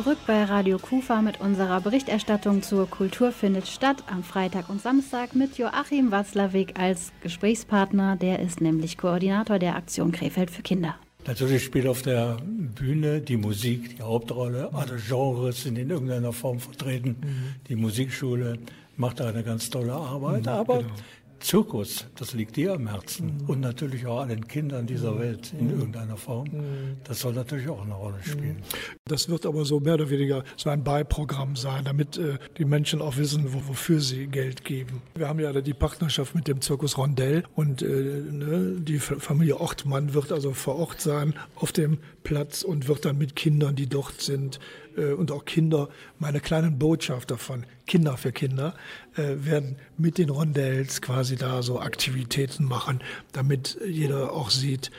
Zurück 0.03 0.19
bei 0.27 0.43
Radio 0.43 0.77
Kufa 0.77 1.23
mit 1.23 1.41
unserer 1.41 1.81
Berichterstattung 1.81 2.61
zur 2.61 2.87
Kultur 2.87 3.31
findet 3.31 3.67
statt 3.67 4.03
am 4.05 4.23
Freitag 4.23 4.69
und 4.69 4.79
Samstag 4.79 5.33
mit 5.33 5.57
Joachim 5.57 6.11
Watzlawick 6.11 6.79
als 6.79 7.11
Gesprächspartner. 7.23 8.15
Der 8.15 8.37
ist 8.37 8.61
nämlich 8.61 8.99
Koordinator 8.99 9.57
der 9.57 9.75
Aktion 9.75 10.11
Krefeld 10.11 10.51
für 10.51 10.61
Kinder. 10.61 10.93
Natürlich 11.25 11.63
spielt 11.63 11.87
auf 11.87 12.03
der 12.03 12.37
Bühne 12.45 13.21
die 13.21 13.37
Musik 13.37 13.97
die 13.97 14.03
Hauptrolle. 14.03 14.69
Alle 14.71 14.97
Genres 14.97 15.63
sind 15.63 15.79
in 15.79 15.89
irgendeiner 15.89 16.31
Form 16.31 16.59
vertreten. 16.59 17.15
Die 17.67 17.75
Musikschule 17.75 18.59
macht 18.97 19.19
eine 19.19 19.43
ganz 19.43 19.67
tolle 19.71 19.93
Arbeit. 19.93 20.47
Aber 20.47 20.83
Zirkus, 21.39 22.07
das 22.15 22.33
liegt 22.33 22.55
dir 22.55 22.73
am 22.73 22.87
Herzen. 22.87 23.43
Und 23.47 23.59
natürlich 23.59 24.05
auch 24.05 24.21
allen 24.21 24.47
Kindern 24.47 24.87
dieser 24.87 25.19
Welt 25.19 25.53
in 25.59 25.69
irgendeiner 25.69 26.17
Form. 26.17 26.47
Das 27.03 27.19
soll 27.19 27.33
natürlich 27.33 27.69
auch 27.69 27.83
eine 27.83 27.93
Rolle 27.93 28.17
spielen. 28.23 28.63
Das 29.05 29.29
wird 29.29 29.45
aber 29.45 29.65
so 29.65 29.79
mehr 29.79 29.95
oder 29.95 30.09
weniger 30.09 30.43
so 30.55 30.69
ein 30.69 30.83
Beiprogramm 30.83 31.55
sein, 31.55 31.85
damit 31.85 32.17
äh, 32.17 32.37
die 32.57 32.65
Menschen 32.65 33.01
auch 33.01 33.17
wissen, 33.17 33.53
wo, 33.53 33.67
wofür 33.67 33.99
sie 34.01 34.27
Geld 34.27 34.63
geben. 34.63 35.01
Wir 35.15 35.27
haben 35.27 35.39
ja 35.39 35.53
die 35.61 35.73
Partnerschaft 35.73 36.35
mit 36.35 36.47
dem 36.47 36.61
Zirkus 36.61 36.97
Rondell 36.97 37.43
und 37.55 37.81
äh, 37.81 37.85
ne, 37.85 38.75
die 38.79 38.99
Familie 38.99 39.59
Ortmann 39.59 40.13
wird 40.13 40.31
also 40.31 40.53
vor 40.53 40.75
Ort 40.75 41.01
sein 41.01 41.33
auf 41.55 41.71
dem 41.71 41.99
Platz 42.23 42.63
und 42.63 42.87
wird 42.87 43.05
dann 43.05 43.17
mit 43.17 43.35
Kindern, 43.35 43.75
die 43.75 43.87
dort 43.87 44.21
sind, 44.21 44.59
äh, 44.97 45.13
und 45.13 45.31
auch 45.31 45.45
Kinder, 45.45 45.89
meine 46.19 46.39
kleinen 46.39 46.77
Botschafter 46.77 47.37
von 47.37 47.65
Kinder 47.85 48.17
für 48.17 48.31
Kinder, 48.31 48.73
äh, 49.15 49.35
werden 49.37 49.77
mit 49.97 50.17
den 50.17 50.29
Rondells 50.29 51.01
quasi 51.01 51.35
da 51.35 51.61
so 51.61 51.79
Aktivitäten 51.79 52.65
machen, 52.65 53.01
damit 53.31 53.79
jeder 53.85 54.33
auch 54.33 54.49
sieht, 54.49 54.91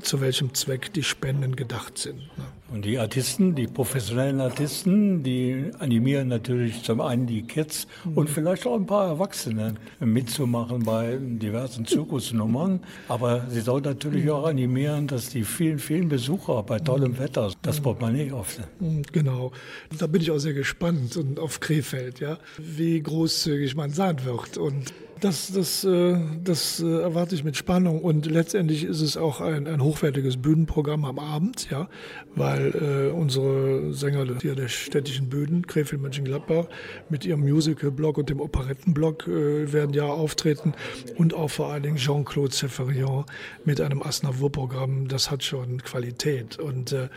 zu 0.00 0.20
welchem 0.20 0.54
Zweck 0.54 0.92
die 0.92 1.02
Spenden 1.02 1.56
gedacht 1.56 1.98
sind. 1.98 2.16
Ne? 2.16 2.44
Und 2.72 2.86
die 2.86 2.98
Artisten, 2.98 3.54
die 3.54 3.66
professionellen 3.66 4.40
Artisten, 4.40 5.22
die 5.22 5.70
animieren 5.78 6.28
natürlich 6.28 6.82
zum 6.82 7.02
einen 7.02 7.26
die 7.26 7.42
Kids 7.42 7.86
und 8.14 8.30
vielleicht 8.30 8.66
auch 8.66 8.76
ein 8.76 8.86
paar 8.86 9.08
Erwachsene 9.08 9.74
mitzumachen 10.00 10.82
bei 10.82 11.18
diversen 11.20 11.84
Zirkusnummern. 11.84 12.80
Aber 13.08 13.46
sie 13.50 13.60
sollen 13.60 13.84
natürlich 13.84 14.30
auch 14.30 14.46
animieren, 14.46 15.06
dass 15.06 15.28
die 15.28 15.44
vielen, 15.44 15.78
vielen 15.78 16.08
Besucher 16.08 16.62
bei 16.62 16.78
tollem 16.78 17.18
Wetter 17.18 17.52
das 17.60 17.80
Portemonnaie 17.80 18.32
öffnen. 18.32 18.66
Mm, 18.80 19.02
Genau. 19.12 19.52
Da 19.98 20.06
bin 20.06 20.22
ich 20.22 20.30
auch 20.30 20.38
sehr 20.38 20.54
gespannt 20.54 21.16
und 21.18 21.38
auf 21.38 21.60
Krefeld, 21.60 22.20
ja, 22.20 22.38
wie 22.56 23.02
großzügig 23.02 23.76
man 23.76 23.90
sein 23.90 24.24
wird. 24.24 24.56
Und 24.56 24.94
das, 25.22 25.52
das, 25.52 25.84
äh, 25.84 26.18
das 26.42 26.80
äh, 26.80 27.00
erwarte 27.00 27.34
ich 27.34 27.44
mit 27.44 27.56
Spannung. 27.56 28.02
Und 28.02 28.26
letztendlich 28.26 28.84
ist 28.84 29.00
es 29.00 29.16
auch 29.16 29.40
ein, 29.40 29.66
ein 29.68 29.82
hochwertiges 29.82 30.36
Bühnenprogramm 30.36 31.04
am 31.04 31.18
Abend, 31.18 31.70
ja, 31.70 31.88
weil 32.34 32.74
äh, 32.74 33.12
unsere 33.12 33.94
Sänger 33.94 34.26
hier 34.40 34.56
der 34.56 34.68
städtischen 34.68 35.28
Bühnen, 35.28 35.66
Krefeld 35.66 36.02
Mönchengladbach, 36.02 36.66
mit 37.08 37.24
ihrem 37.24 37.40
Musical-Blog 37.40 38.18
und 38.18 38.30
dem 38.30 38.40
Operettenblog 38.40 39.28
äh, 39.28 39.72
werden 39.72 39.94
ja 39.94 40.06
auftreten 40.06 40.74
und 41.16 41.34
auch 41.34 41.50
vor 41.50 41.72
allen 41.72 41.84
Dingen 41.84 41.96
Jean-Claude 41.96 42.52
Ceferion 42.52 43.24
mit 43.64 43.80
einem 43.80 44.02
Asnavour-Programm. 44.02 45.06
Das 45.06 45.30
hat 45.30 45.44
schon 45.44 45.82
Qualität. 45.82 46.58
Und 46.58 46.92
äh, 46.92 47.08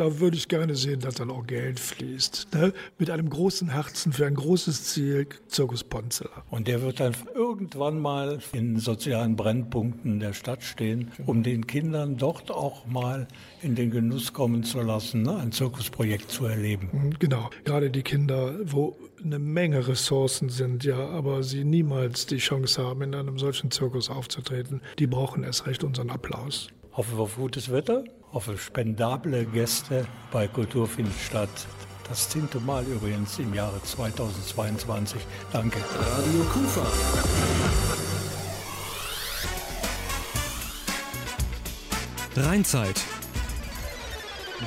da 0.00 0.18
würde 0.18 0.38
ich 0.38 0.48
gerne 0.48 0.76
sehen, 0.76 1.00
dass 1.00 1.16
dann 1.16 1.30
auch 1.30 1.46
Geld 1.46 1.78
fließt. 1.78 2.48
Ne? 2.54 2.72
Mit 2.98 3.10
einem 3.10 3.28
großen 3.28 3.68
Herzen 3.68 4.14
für 4.14 4.24
ein 4.24 4.34
großes 4.34 4.84
Ziel, 4.84 5.26
Zirkus 5.48 5.84
Ponzela. 5.84 6.42
Und 6.48 6.68
der 6.68 6.80
wird 6.80 7.00
dann 7.00 7.14
irgendwann 7.34 8.00
mal 8.00 8.38
in 8.54 8.78
sozialen 8.78 9.36
Brennpunkten 9.36 10.18
der 10.18 10.32
Stadt 10.32 10.62
stehen, 10.62 11.12
um 11.26 11.42
den 11.42 11.66
Kindern 11.66 12.16
dort 12.16 12.50
auch 12.50 12.86
mal 12.86 13.28
in 13.60 13.74
den 13.74 13.90
Genuss 13.90 14.32
kommen 14.32 14.64
zu 14.64 14.80
lassen, 14.80 15.20
ne, 15.20 15.36
ein 15.36 15.52
Zirkusprojekt 15.52 16.30
zu 16.30 16.46
erleben. 16.46 16.88
Mhm, 16.92 17.18
Genau, 17.18 17.50
gerade 17.64 17.90
die 17.90 18.02
Kinder, 18.02 18.54
wo 18.64 18.96
eine 19.22 19.38
Menge 19.38 19.86
Ressourcen 19.86 20.48
sind, 20.48 20.82
ja, 20.82 20.98
aber 21.10 21.42
sie 21.42 21.64
niemals 21.64 22.24
die 22.24 22.38
Chance 22.38 22.82
haben, 22.82 23.02
in 23.02 23.14
einem 23.14 23.38
solchen 23.38 23.70
Zirkus 23.70 24.08
aufzutreten, 24.08 24.80
die 24.98 25.06
brauchen 25.06 25.44
erst 25.44 25.66
recht 25.66 25.84
unseren 25.84 26.08
Applaus. 26.08 26.68
Hoffe 26.92 27.16
auf 27.18 27.36
gutes 27.36 27.70
Wetter, 27.70 28.04
hoffe 28.32 28.56
spendable 28.58 29.44
Gäste 29.44 30.06
bei 30.30 30.46
Kultur 30.48 30.86
findet 30.86 31.18
statt. 31.18 31.48
Das 32.08 32.28
zehnte 32.28 32.58
Mal 32.60 32.84
übrigens 32.84 33.38
im 33.38 33.54
Jahre 33.54 33.80
2022. 33.82 35.20
Danke. 35.52 35.78
Radio 35.78 36.42
Kufa. 36.52 36.86
Rheinzeit. 42.36 43.00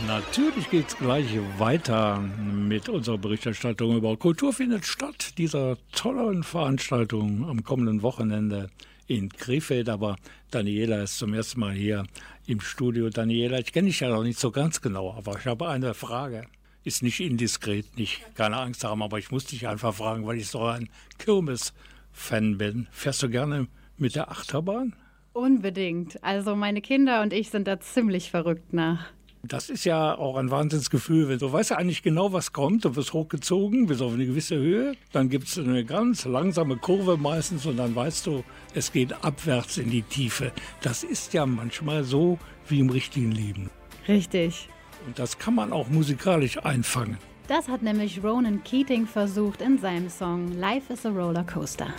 Natürlich 0.07 0.69
geht 0.69 0.87
es 0.87 0.97
gleich 0.97 1.27
weiter 1.57 2.19
mit 2.19 2.89
unserer 2.89 3.17
Berichterstattung 3.17 3.95
über 3.95 4.17
Kultur 4.17 4.51
findet 4.51 4.85
statt, 4.85 5.37
dieser 5.37 5.77
tollen 5.91 6.43
Veranstaltung 6.43 7.47
am 7.47 7.63
kommenden 7.63 8.01
Wochenende 8.01 8.69
in 9.07 9.29
Krefeld. 9.29 9.89
Aber 9.89 10.17
Daniela 10.51 11.03
ist 11.03 11.19
zum 11.19 11.33
ersten 11.33 11.59
Mal 11.59 11.73
hier 11.73 12.05
im 12.47 12.59
Studio. 12.59 13.09
Daniela, 13.09 13.59
ich 13.59 13.71
kenne 13.71 13.87
dich 13.87 13.99
ja 13.99 14.09
noch 14.09 14.23
nicht 14.23 14.39
so 14.39 14.51
ganz 14.51 14.81
genau, 14.81 15.13
aber 15.13 15.37
ich 15.37 15.45
habe 15.45 15.69
eine 15.69 15.93
Frage. 15.93 16.47
Ist 16.83 17.03
nicht 17.03 17.21
indiskret, 17.21 17.95
nicht, 17.95 18.23
keine 18.35 18.57
Angst 18.57 18.83
haben, 18.83 19.01
aber 19.01 19.19
ich 19.19 19.31
muss 19.31 19.45
dich 19.45 19.67
einfach 19.67 19.93
fragen, 19.93 20.25
weil 20.25 20.37
ich 20.37 20.47
so 20.47 20.63
ein 20.63 20.89
Kirmes-Fan 21.19 22.57
bin. 22.57 22.87
Fährst 22.91 23.23
du 23.23 23.29
gerne 23.29 23.67
mit 23.97 24.15
der 24.15 24.31
Achterbahn? 24.31 24.95
Unbedingt. 25.33 26.21
Also 26.23 26.55
meine 26.55 26.81
Kinder 26.81 27.21
und 27.21 27.31
ich 27.31 27.51
sind 27.51 27.67
da 27.67 27.79
ziemlich 27.79 28.31
verrückt 28.31 28.73
nach. 28.73 29.05
Das 29.45 29.69
ist 29.69 29.83
ja 29.83 30.17
auch 30.17 30.37
ein 30.37 30.51
Wahnsinnsgefühl. 30.51 31.27
wenn 31.27 31.37
Du 31.37 31.51
weißt 31.51 31.71
ja 31.71 31.75
eigentlich 31.77 32.01
genau, 32.01 32.31
was 32.31 32.53
kommt. 32.53 32.85
Du 32.85 32.95
wirst 32.95 33.11
hochgezogen 33.11 33.87
bis 33.87 33.99
auf 33.99 34.13
eine 34.13 34.25
gewisse 34.25 34.55
Höhe. 34.55 34.93
Dann 35.11 35.27
gibt 35.27 35.49
es 35.49 35.59
eine 35.59 35.83
ganz 35.83 36.23
langsame 36.23 36.77
Kurve 36.77 37.17
meistens 37.17 37.65
und 37.65 37.75
dann 37.75 37.93
weißt 37.93 38.25
du, 38.25 38.45
es 38.73 38.93
geht 38.93 39.11
abwärts 39.21 39.77
in 39.77 39.89
die 39.89 40.03
Tiefe. 40.03 40.53
Das 40.81 41.03
ist 41.03 41.33
ja 41.33 41.45
manchmal 41.45 42.05
so 42.05 42.39
wie 42.69 42.79
im 42.79 42.89
richtigen 42.89 43.33
Leben. 43.33 43.69
Richtig. 44.07 44.69
Und 45.05 45.19
das 45.19 45.37
kann 45.37 45.55
man 45.55 45.73
auch 45.73 45.89
musikalisch 45.89 46.63
einfangen. 46.63 47.17
Das 47.49 47.67
hat 47.67 47.81
nämlich 47.81 48.23
Ronan 48.23 48.63
Keating 48.63 49.05
versucht 49.05 49.61
in 49.61 49.77
seinem 49.77 50.09
Song 50.09 50.53
Life 50.53 50.93
is 50.93 51.05
a 51.05 51.09
Roller 51.09 51.43
Coaster. 51.43 51.93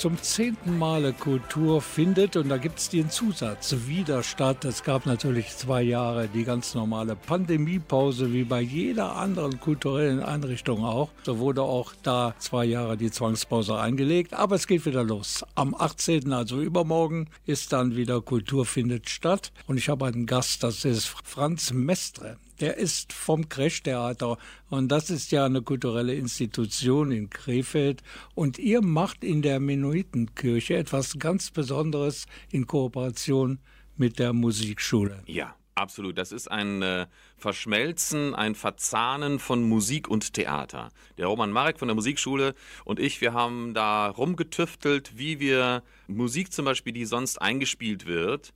Zum 0.00 0.16
zehnten 0.16 0.78
Male 0.78 1.12
Kultur 1.12 1.82
findet, 1.82 2.34
und 2.34 2.48
da 2.48 2.56
gibt 2.56 2.78
es 2.78 2.88
den 2.88 3.10
Zusatz, 3.10 3.76
wieder 3.84 4.22
statt. 4.22 4.64
Es 4.64 4.82
gab 4.82 5.04
natürlich 5.04 5.54
zwei 5.54 5.82
Jahre 5.82 6.26
die 6.26 6.44
ganz 6.44 6.74
normale 6.74 7.14
Pandemiepause, 7.14 8.32
wie 8.32 8.44
bei 8.44 8.62
jeder 8.62 9.16
anderen 9.16 9.60
kulturellen 9.60 10.22
Einrichtung 10.22 10.86
auch. 10.86 11.10
So 11.22 11.38
wurde 11.38 11.60
auch 11.60 11.92
da 12.02 12.34
zwei 12.38 12.64
Jahre 12.64 12.96
die 12.96 13.10
Zwangspause 13.10 13.78
eingelegt, 13.78 14.32
aber 14.32 14.54
es 14.56 14.66
geht 14.66 14.86
wieder 14.86 15.04
los. 15.04 15.44
Am 15.54 15.74
18., 15.74 16.32
also 16.32 16.62
übermorgen, 16.62 17.28
ist 17.44 17.74
dann 17.74 17.94
wieder 17.94 18.22
Kultur 18.22 18.64
findet 18.64 19.10
statt. 19.10 19.52
Und 19.66 19.76
ich 19.76 19.90
habe 19.90 20.06
einen 20.06 20.24
Gast, 20.24 20.62
das 20.62 20.86
ist 20.86 21.14
Franz 21.24 21.74
Mestre. 21.74 22.38
Der 22.60 22.76
ist 22.76 23.12
vom 23.14 23.48
Crash-Theater 23.48 24.36
und 24.68 24.88
das 24.88 25.08
ist 25.08 25.32
ja 25.32 25.46
eine 25.46 25.62
kulturelle 25.62 26.14
Institution 26.14 27.10
in 27.10 27.30
Krefeld. 27.30 28.02
Und 28.34 28.58
ihr 28.58 28.82
macht 28.82 29.24
in 29.24 29.40
der 29.40 29.60
Mennonitenkirche 29.60 30.76
etwas 30.76 31.18
ganz 31.18 31.50
Besonderes 31.50 32.26
in 32.50 32.66
Kooperation 32.66 33.60
mit 33.96 34.18
der 34.18 34.34
Musikschule. 34.34 35.22
Ja, 35.26 35.54
absolut. 35.74 36.18
Das 36.18 36.32
ist 36.32 36.50
ein 36.50 36.82
äh, 36.82 37.06
Verschmelzen, 37.36 38.34
ein 38.34 38.54
Verzahnen 38.54 39.38
von 39.38 39.62
Musik 39.62 40.08
und 40.08 40.34
Theater. 40.34 40.90
Der 41.16 41.26
Roman 41.26 41.52
Marek 41.52 41.78
von 41.78 41.88
der 41.88 41.94
Musikschule 41.94 42.54
und 42.84 43.00
ich, 43.00 43.22
wir 43.22 43.32
haben 43.32 43.72
da 43.72 44.08
rumgetüftelt, 44.08 45.16
wie 45.16 45.40
wir 45.40 45.82
Musik 46.08 46.52
zum 46.52 46.66
Beispiel, 46.66 46.92
die 46.92 47.06
sonst 47.06 47.40
eingespielt 47.40 48.06
wird, 48.06 48.52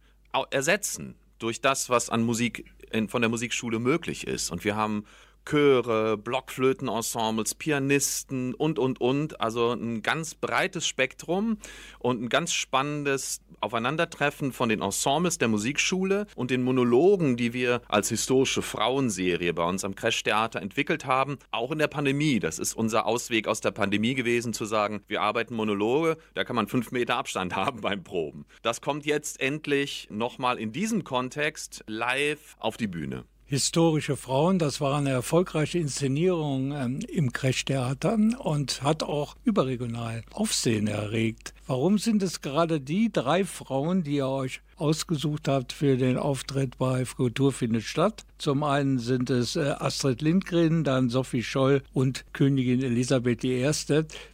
ersetzen 0.50 1.14
durch 1.38 1.60
das, 1.60 1.90
was 1.90 2.10
an 2.10 2.22
Musik 2.22 2.64
in, 2.94 3.08
von 3.08 3.20
der 3.20 3.28
Musikschule 3.28 3.78
möglich 3.78 4.26
ist. 4.26 4.50
Und 4.50 4.64
wir 4.64 4.76
haben 4.76 5.04
Chöre, 5.44 6.16
Blockflötenensembles, 6.16 7.54
Pianisten 7.54 8.54
und, 8.54 8.78
und, 8.78 9.00
und. 9.00 9.40
Also 9.40 9.72
ein 9.72 10.02
ganz 10.02 10.34
breites 10.34 10.86
Spektrum 10.86 11.58
und 11.98 12.22
ein 12.22 12.28
ganz 12.28 12.52
spannendes 12.52 13.40
Aufeinandertreffen 13.60 14.52
von 14.52 14.68
den 14.68 14.82
Ensembles 14.82 15.38
der 15.38 15.48
Musikschule 15.48 16.26
und 16.34 16.50
den 16.50 16.62
Monologen, 16.62 17.36
die 17.36 17.52
wir 17.52 17.80
als 17.88 18.08
historische 18.08 18.62
Frauenserie 18.62 19.54
bei 19.54 19.64
uns 19.64 19.84
am 19.84 19.94
Crash-Theater 19.94 20.60
entwickelt 20.60 21.06
haben, 21.06 21.38
auch 21.50 21.70
in 21.70 21.78
der 21.78 21.88
Pandemie. 21.88 22.40
Das 22.40 22.58
ist 22.58 22.74
unser 22.74 23.06
Ausweg 23.06 23.48
aus 23.48 23.60
der 23.60 23.70
Pandemie 23.70 24.14
gewesen, 24.14 24.52
zu 24.52 24.64
sagen, 24.64 25.02
wir 25.08 25.22
arbeiten 25.22 25.54
Monologe, 25.54 26.18
da 26.34 26.44
kann 26.44 26.56
man 26.56 26.68
fünf 26.68 26.92
Meter 26.92 27.16
Abstand 27.16 27.56
haben 27.56 27.80
beim 27.80 28.04
Proben. 28.04 28.44
Das 28.62 28.80
kommt 28.80 29.06
jetzt 29.06 29.40
endlich 29.40 30.08
nochmal 30.10 30.58
in 30.58 30.72
diesem 30.72 31.04
Kontext 31.04 31.84
live 31.86 32.56
auf 32.58 32.76
die 32.76 32.88
Bühne. 32.88 33.24
Historische 33.54 34.16
Frauen, 34.16 34.58
das 34.58 34.80
war 34.80 34.98
eine 34.98 35.10
erfolgreiche 35.10 35.78
Inszenierung 35.78 36.72
ähm, 36.72 36.98
im 37.06 37.32
Crash-Theater 37.32 38.18
und 38.40 38.82
hat 38.82 39.04
auch 39.04 39.36
überregional 39.44 40.24
Aufsehen 40.32 40.88
erregt. 40.88 41.54
Warum 41.68 41.98
sind 41.98 42.24
es 42.24 42.40
gerade 42.40 42.80
die 42.80 43.12
drei 43.12 43.44
Frauen, 43.44 44.02
die 44.02 44.16
ihr 44.16 44.26
euch 44.26 44.60
ausgesucht 44.76 45.48
habt 45.48 45.72
für 45.72 45.96
den 45.96 46.16
Auftritt 46.16 46.78
bei 46.78 47.04
Kultur 47.04 47.52
findet 47.52 47.84
statt? 47.84 48.24
Zum 48.38 48.62
einen 48.62 48.98
sind 48.98 49.30
es 49.30 49.56
äh, 49.56 49.74
Astrid 49.78 50.22
Lindgren, 50.22 50.84
dann 50.84 51.08
Sophie 51.08 51.42
Scholl 51.42 51.82
und 51.92 52.24
Königin 52.32 52.82
Elisabeth 52.82 53.44
I. 53.44 53.70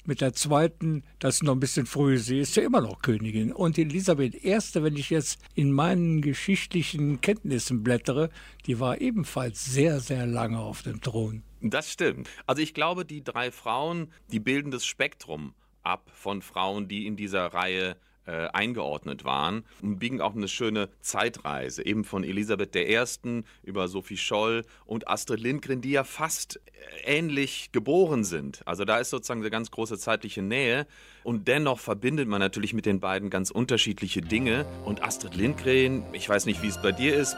Mit 0.04 0.20
der 0.20 0.32
zweiten, 0.32 1.04
das 1.18 1.36
ist 1.36 1.42
noch 1.42 1.54
ein 1.54 1.60
bisschen 1.60 1.86
früh, 1.86 2.18
sie 2.18 2.40
ist 2.40 2.56
ja 2.56 2.62
immer 2.62 2.80
noch 2.80 3.02
Königin. 3.02 3.52
Und 3.52 3.78
Elisabeth 3.78 4.44
I., 4.44 4.58
wenn 4.74 4.96
ich 4.96 5.10
jetzt 5.10 5.40
in 5.54 5.72
meinen 5.72 6.22
geschichtlichen 6.22 7.20
Kenntnissen 7.20 7.82
blättere, 7.82 8.30
die 8.66 8.80
war 8.80 9.00
ebenfalls 9.00 9.64
sehr, 9.64 10.00
sehr 10.00 10.26
lange 10.26 10.58
auf 10.58 10.82
dem 10.82 11.00
Thron. 11.00 11.42
Das 11.60 11.92
stimmt. 11.92 12.28
Also 12.46 12.62
ich 12.62 12.72
glaube, 12.72 13.04
die 13.04 13.22
drei 13.22 13.50
Frauen, 13.50 14.12
die 14.32 14.40
bilden 14.40 14.70
das 14.70 14.86
Spektrum 14.86 15.54
ab 15.82 16.10
von 16.14 16.42
Frauen, 16.42 16.88
die 16.88 17.06
in 17.06 17.16
dieser 17.16 17.46
Reihe 17.46 17.96
äh, 18.30 18.48
eingeordnet 18.52 19.24
waren 19.24 19.64
und 19.82 19.98
biegen 19.98 20.20
auch 20.20 20.36
eine 20.36 20.46
schöne 20.46 20.88
Zeitreise, 21.00 21.84
eben 21.84 22.04
von 22.04 22.22
Elisabeth 22.22 22.76
I. 22.76 23.42
über 23.64 23.88
Sophie 23.88 24.16
Scholl 24.16 24.64
und 24.86 25.08
Astrid 25.08 25.40
Lindgren, 25.40 25.80
die 25.80 25.90
ja 25.90 26.04
fast 26.04 26.60
äh, 27.04 27.18
ähnlich 27.18 27.72
geboren 27.72 28.22
sind. 28.22 28.62
Also 28.66 28.84
da 28.84 28.98
ist 28.98 29.10
sozusagen 29.10 29.40
eine 29.40 29.50
ganz 29.50 29.72
große 29.72 29.98
zeitliche 29.98 30.42
Nähe 30.42 30.86
und 31.24 31.48
dennoch 31.48 31.80
verbindet 31.80 32.28
man 32.28 32.40
natürlich 32.40 32.72
mit 32.72 32.86
den 32.86 33.00
beiden 33.00 33.30
ganz 33.30 33.50
unterschiedliche 33.50 34.20
Dinge 34.20 34.64
und 34.84 35.02
Astrid 35.02 35.34
Lindgren, 35.34 36.04
ich 36.12 36.28
weiß 36.28 36.46
nicht, 36.46 36.62
wie 36.62 36.68
es 36.68 36.80
bei 36.80 36.92
dir 36.92 37.16
ist, 37.16 37.36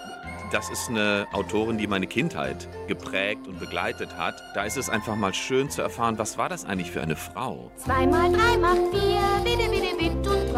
das 0.53 0.69
ist 0.69 0.91
eine 0.91 1.27
Autorin, 1.33 1.79
die 1.79 1.87
meine 1.87 2.07
Kindheit 2.07 2.69
geprägt 2.87 3.49
und 3.49 3.59
begleitet 3.59 4.19
hat. 4.19 4.43
Da 4.55 4.65
ist 4.65 4.77
es 4.77 4.91
einfach 4.91 5.17
mal 5.17 5.33
schön 5.33 5.71
zu 5.71 5.81
erfahren, 5.81 6.19
was 6.19 6.37
war 6.37 6.51
das 6.51 6.67
eigentlich 6.67 6.91
für 6.91 7.01
eine 7.01 7.17
Frau? 7.17 7.73
Zwei 7.77 8.07
mal 8.07 8.31
drei 8.31 8.59
macht 8.59 8.95
vier, 8.95 9.23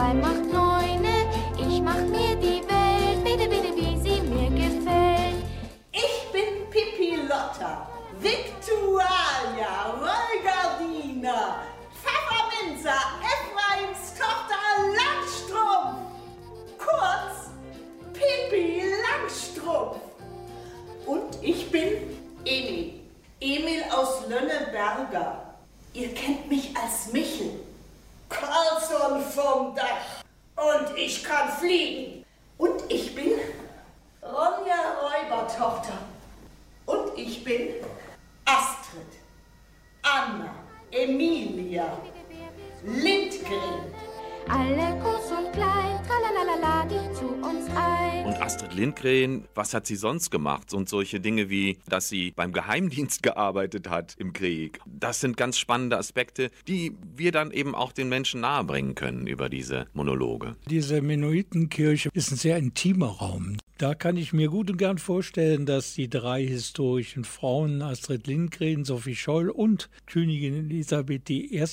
drei 0.05 0.15
macht 0.15 0.45
neune. 0.53 1.17
Ich 1.57 1.81
mach 1.81 2.03
mir 2.15 2.37
die 2.37 2.63
Welt, 2.69 3.25
bitte, 3.25 3.49
bitte, 3.49 3.75
wie 3.75 3.97
sie 3.99 4.21
mir 4.23 4.51
gefällt. 4.51 5.45
Ich 5.93 6.31
bin 6.33 6.69
Pippi 6.71 7.17
Lotta, 7.23 7.89
Victualia, 8.21 9.95
Rollgardina, 10.03 11.63
Pfefferminzer, 12.03 13.01
Ephraims 13.33 14.15
Tochter 14.19 14.63
Langstrumpf. 14.99 15.97
Kurz, 16.79 17.51
Pippi 18.13 18.83
Langstrumpf. 19.05 19.97
Und 21.07 21.39
ich 21.43 21.71
bin 21.71 22.19
Emil, 22.45 23.01
Emil 23.41 23.85
aus 23.91 24.29
Lönneberger. 24.29 25.55
Ihr 25.93 26.13
kennt 26.15 26.49
mich 26.49 26.75
als 26.77 27.13
Michel. 27.13 27.61
Carlson 28.29 29.23
vom 29.23 29.75
Dach. 29.75 30.23
Und 30.57 30.97
ich 30.97 31.23
kann 31.25 31.51
fliegen. 31.51 32.25
Und 32.59 32.83
ich 32.89 33.15
bin 33.15 33.33
Ronja 34.23 34.97
Räubertochter. 35.03 35.99
Und 36.87 37.19
ich 37.19 37.43
bin 37.43 37.75
Astrid, 38.45 39.21
Anna, 40.03 40.55
Emilia, 40.91 41.99
Lindgren. 42.85 43.94
Alle 44.49 44.99
groß 45.01 45.31
und 45.39 45.53
klein, 45.53 45.99
tralalala, 46.07 46.85
die 46.85 47.15
zu 47.15 47.27
uns 47.27 47.67
ein. 47.75 48.27
Und 48.27 48.41
Astrid 48.43 48.75
Lindgren, 48.75 49.45
was 49.55 49.73
hat 49.73 49.87
sie 49.87 49.97
sonst 49.97 50.31
gemacht? 50.31 50.75
Und 50.75 50.89
solche 50.89 51.21
Dinge 51.21 51.49
wie, 51.49 51.79
dass 51.89 52.09
sie 52.09 52.33
beim 52.33 52.53
Geheimdienst 52.53 53.23
gearbeitet 53.23 53.89
hat 53.89 54.15
im 54.19 54.33
Krieg. 54.33 54.81
Das 54.87 55.21
sind 55.21 55.37
ganz 55.37 55.57
spannende 55.57 55.97
Aspekte, 55.99 56.51
die 56.69 56.93
wir 57.17 57.33
dann 57.33 57.51
eben 57.53 57.75
auch 57.75 57.93
den 57.93 58.09
Menschen 58.09 58.41
nahebringen 58.41 58.95
können 58.95 59.27
über 59.27 59.49
diese 59.49 59.87
Monologe. 59.95 60.57
Diese 60.69 61.01
Mennonitenkirche 61.01 62.11
ist 62.13 62.31
ein 62.31 62.37
sehr 62.37 62.59
intimer 62.59 63.09
Raum. 63.09 63.57
Da 63.79 63.95
kann 63.97 64.17
ich 64.17 64.33
mir 64.33 64.49
gut 64.49 64.71
und 64.71 64.77
gern 64.77 64.99
vorstellen, 64.99 65.67
dass 65.67 65.95
die 65.95 66.09
drei 66.09 66.47
historischen 66.47 67.25
Frauen, 67.25 67.83
Astrid 67.83 68.29
Lindgren, 68.29 68.85
Sophie 68.85 69.17
Scholl 69.17 69.51
und 69.51 69.91
Königin 70.07 70.55
Elisabeth 70.55 71.29
I. 71.29 71.65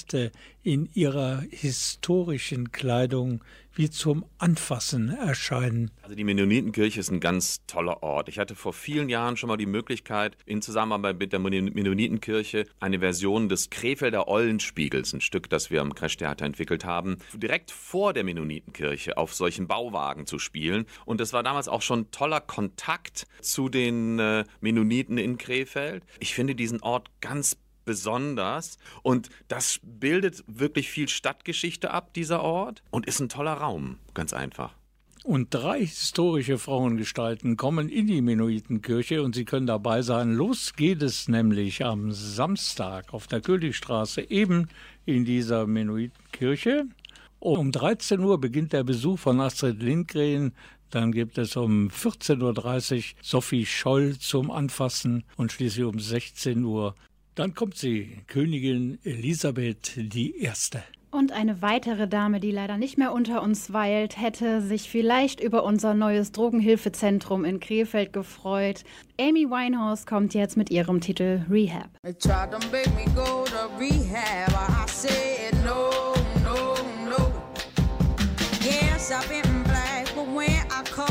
in 0.63 0.89
ihrer 0.93 1.43
historischen 1.51 2.60
Kleidung 2.69 3.43
wie 3.73 3.89
zum 3.89 4.25
Anfassen 4.37 5.09
erscheinen. 5.09 5.91
Also 6.01 6.15
die 6.15 6.23
Mennonitenkirche 6.23 6.99
ist 6.99 7.09
ein 7.09 7.19
ganz 7.19 7.65
toller 7.67 8.03
Ort. 8.03 8.27
Ich 8.27 8.37
hatte 8.37 8.55
vor 8.55 8.73
vielen 8.73 9.09
Jahren 9.09 9.37
schon 9.37 9.47
mal 9.47 9.57
die 9.57 9.65
Möglichkeit, 9.65 10.35
in 10.45 10.61
Zusammenarbeit 10.61 11.17
mit 11.19 11.31
der 11.31 11.39
Mennonitenkirche 11.39 12.65
eine 12.79 12.99
Version 12.99 13.47
des 13.49 13.69
Krefelder 13.69 14.27
Eulenspiegels, 14.27 15.13
ein 15.13 15.21
Stück, 15.21 15.49
das 15.49 15.71
wir 15.71 15.81
am 15.81 15.95
Crash-Theater 15.95 16.45
entwickelt 16.45 16.85
haben, 16.85 17.17
direkt 17.33 17.71
vor 17.71 18.13
der 18.13 18.23
Mennonitenkirche 18.23 19.17
auf 19.17 19.33
solchen 19.33 19.67
Bauwagen 19.67 20.25
zu 20.25 20.37
spielen. 20.37 20.85
Und 21.05 21.21
das 21.21 21.31
war 21.33 21.43
damals 21.43 21.67
auch 21.67 21.81
schon 21.81 22.11
toller 22.11 22.41
Kontakt 22.41 23.25
zu 23.41 23.69
den 23.69 24.19
äh, 24.19 24.43
Mennoniten 24.59 25.17
in 25.17 25.37
Krefeld. 25.37 26.03
Ich 26.19 26.33
finde 26.33 26.55
diesen 26.55 26.81
Ort 26.81 27.09
ganz 27.21 27.57
besonders 27.85 28.77
und 29.03 29.29
das 29.47 29.79
bildet 29.83 30.43
wirklich 30.47 30.89
viel 30.89 31.09
Stadtgeschichte 31.09 31.91
ab, 31.91 32.13
dieser 32.13 32.41
Ort, 32.41 32.83
und 32.89 33.05
ist 33.05 33.19
ein 33.19 33.29
toller 33.29 33.53
Raum, 33.53 33.97
ganz 34.13 34.33
einfach. 34.33 34.75
Und 35.23 35.53
drei 35.53 35.81
historische 35.85 36.57
Frauengestalten 36.57 37.55
kommen 37.55 37.89
in 37.89 38.07
die 38.07 38.21
Mennonitenkirche 38.21 39.21
und 39.21 39.35
Sie 39.35 39.45
können 39.45 39.67
dabei 39.67 40.01
sein. 40.01 40.33
Los 40.33 40.73
geht 40.73 41.03
es 41.03 41.27
nämlich 41.27 41.85
am 41.85 42.11
Samstag 42.11 43.13
auf 43.13 43.27
der 43.27 43.39
Königstraße 43.39 44.31
eben 44.31 44.67
in 45.05 45.23
dieser 45.23 45.67
Mennonitenkirche. 45.67 46.85
Um 47.37 47.71
13 47.71 48.19
Uhr 48.19 48.41
beginnt 48.41 48.73
der 48.73 48.83
Besuch 48.83 49.19
von 49.19 49.39
Astrid 49.41 49.83
Lindgren. 49.83 50.53
Dann 50.89 51.11
gibt 51.11 51.37
es 51.37 51.55
um 51.55 51.89
14.30 51.89 52.95
Uhr 52.95 53.03
Sophie 53.21 53.65
Scholl 53.67 54.17
zum 54.17 54.49
Anfassen 54.49 55.23
und 55.37 55.51
schließlich 55.51 55.85
um 55.85 55.99
16 55.99 56.63
Uhr. 56.63 56.95
Dann 57.35 57.53
kommt 57.53 57.77
sie, 57.77 58.23
Königin 58.27 58.99
Elisabeth 59.03 59.95
I. 59.97 60.51
Und 61.11 61.31
eine 61.31 61.61
weitere 61.61 62.07
Dame, 62.07 62.39
die 62.39 62.51
leider 62.51 62.77
nicht 62.77 62.97
mehr 62.97 63.13
unter 63.13 63.41
uns 63.41 63.71
weilt, 63.73 64.19
hätte 64.19 64.61
sich 64.61 64.89
vielleicht 64.89 65.41
über 65.41 65.63
unser 65.63 65.93
neues 65.93 66.31
Drogenhilfezentrum 66.31 67.45
in 67.45 67.59
Krefeld 67.59 68.11
gefreut. 68.13 68.83
Amy 69.19 69.49
Winehouse 69.49 70.05
kommt 70.05 70.33
jetzt 70.33 70.57
mit 70.57 70.69
ihrem 70.69 70.99
Titel 70.99 71.45
Rehab. 71.49 71.89
I've 79.13 79.27
been 79.27 79.63
black, 79.63 80.07
but 80.15 80.25
when 80.27 80.47
I 80.71 80.83
come 80.85 81.10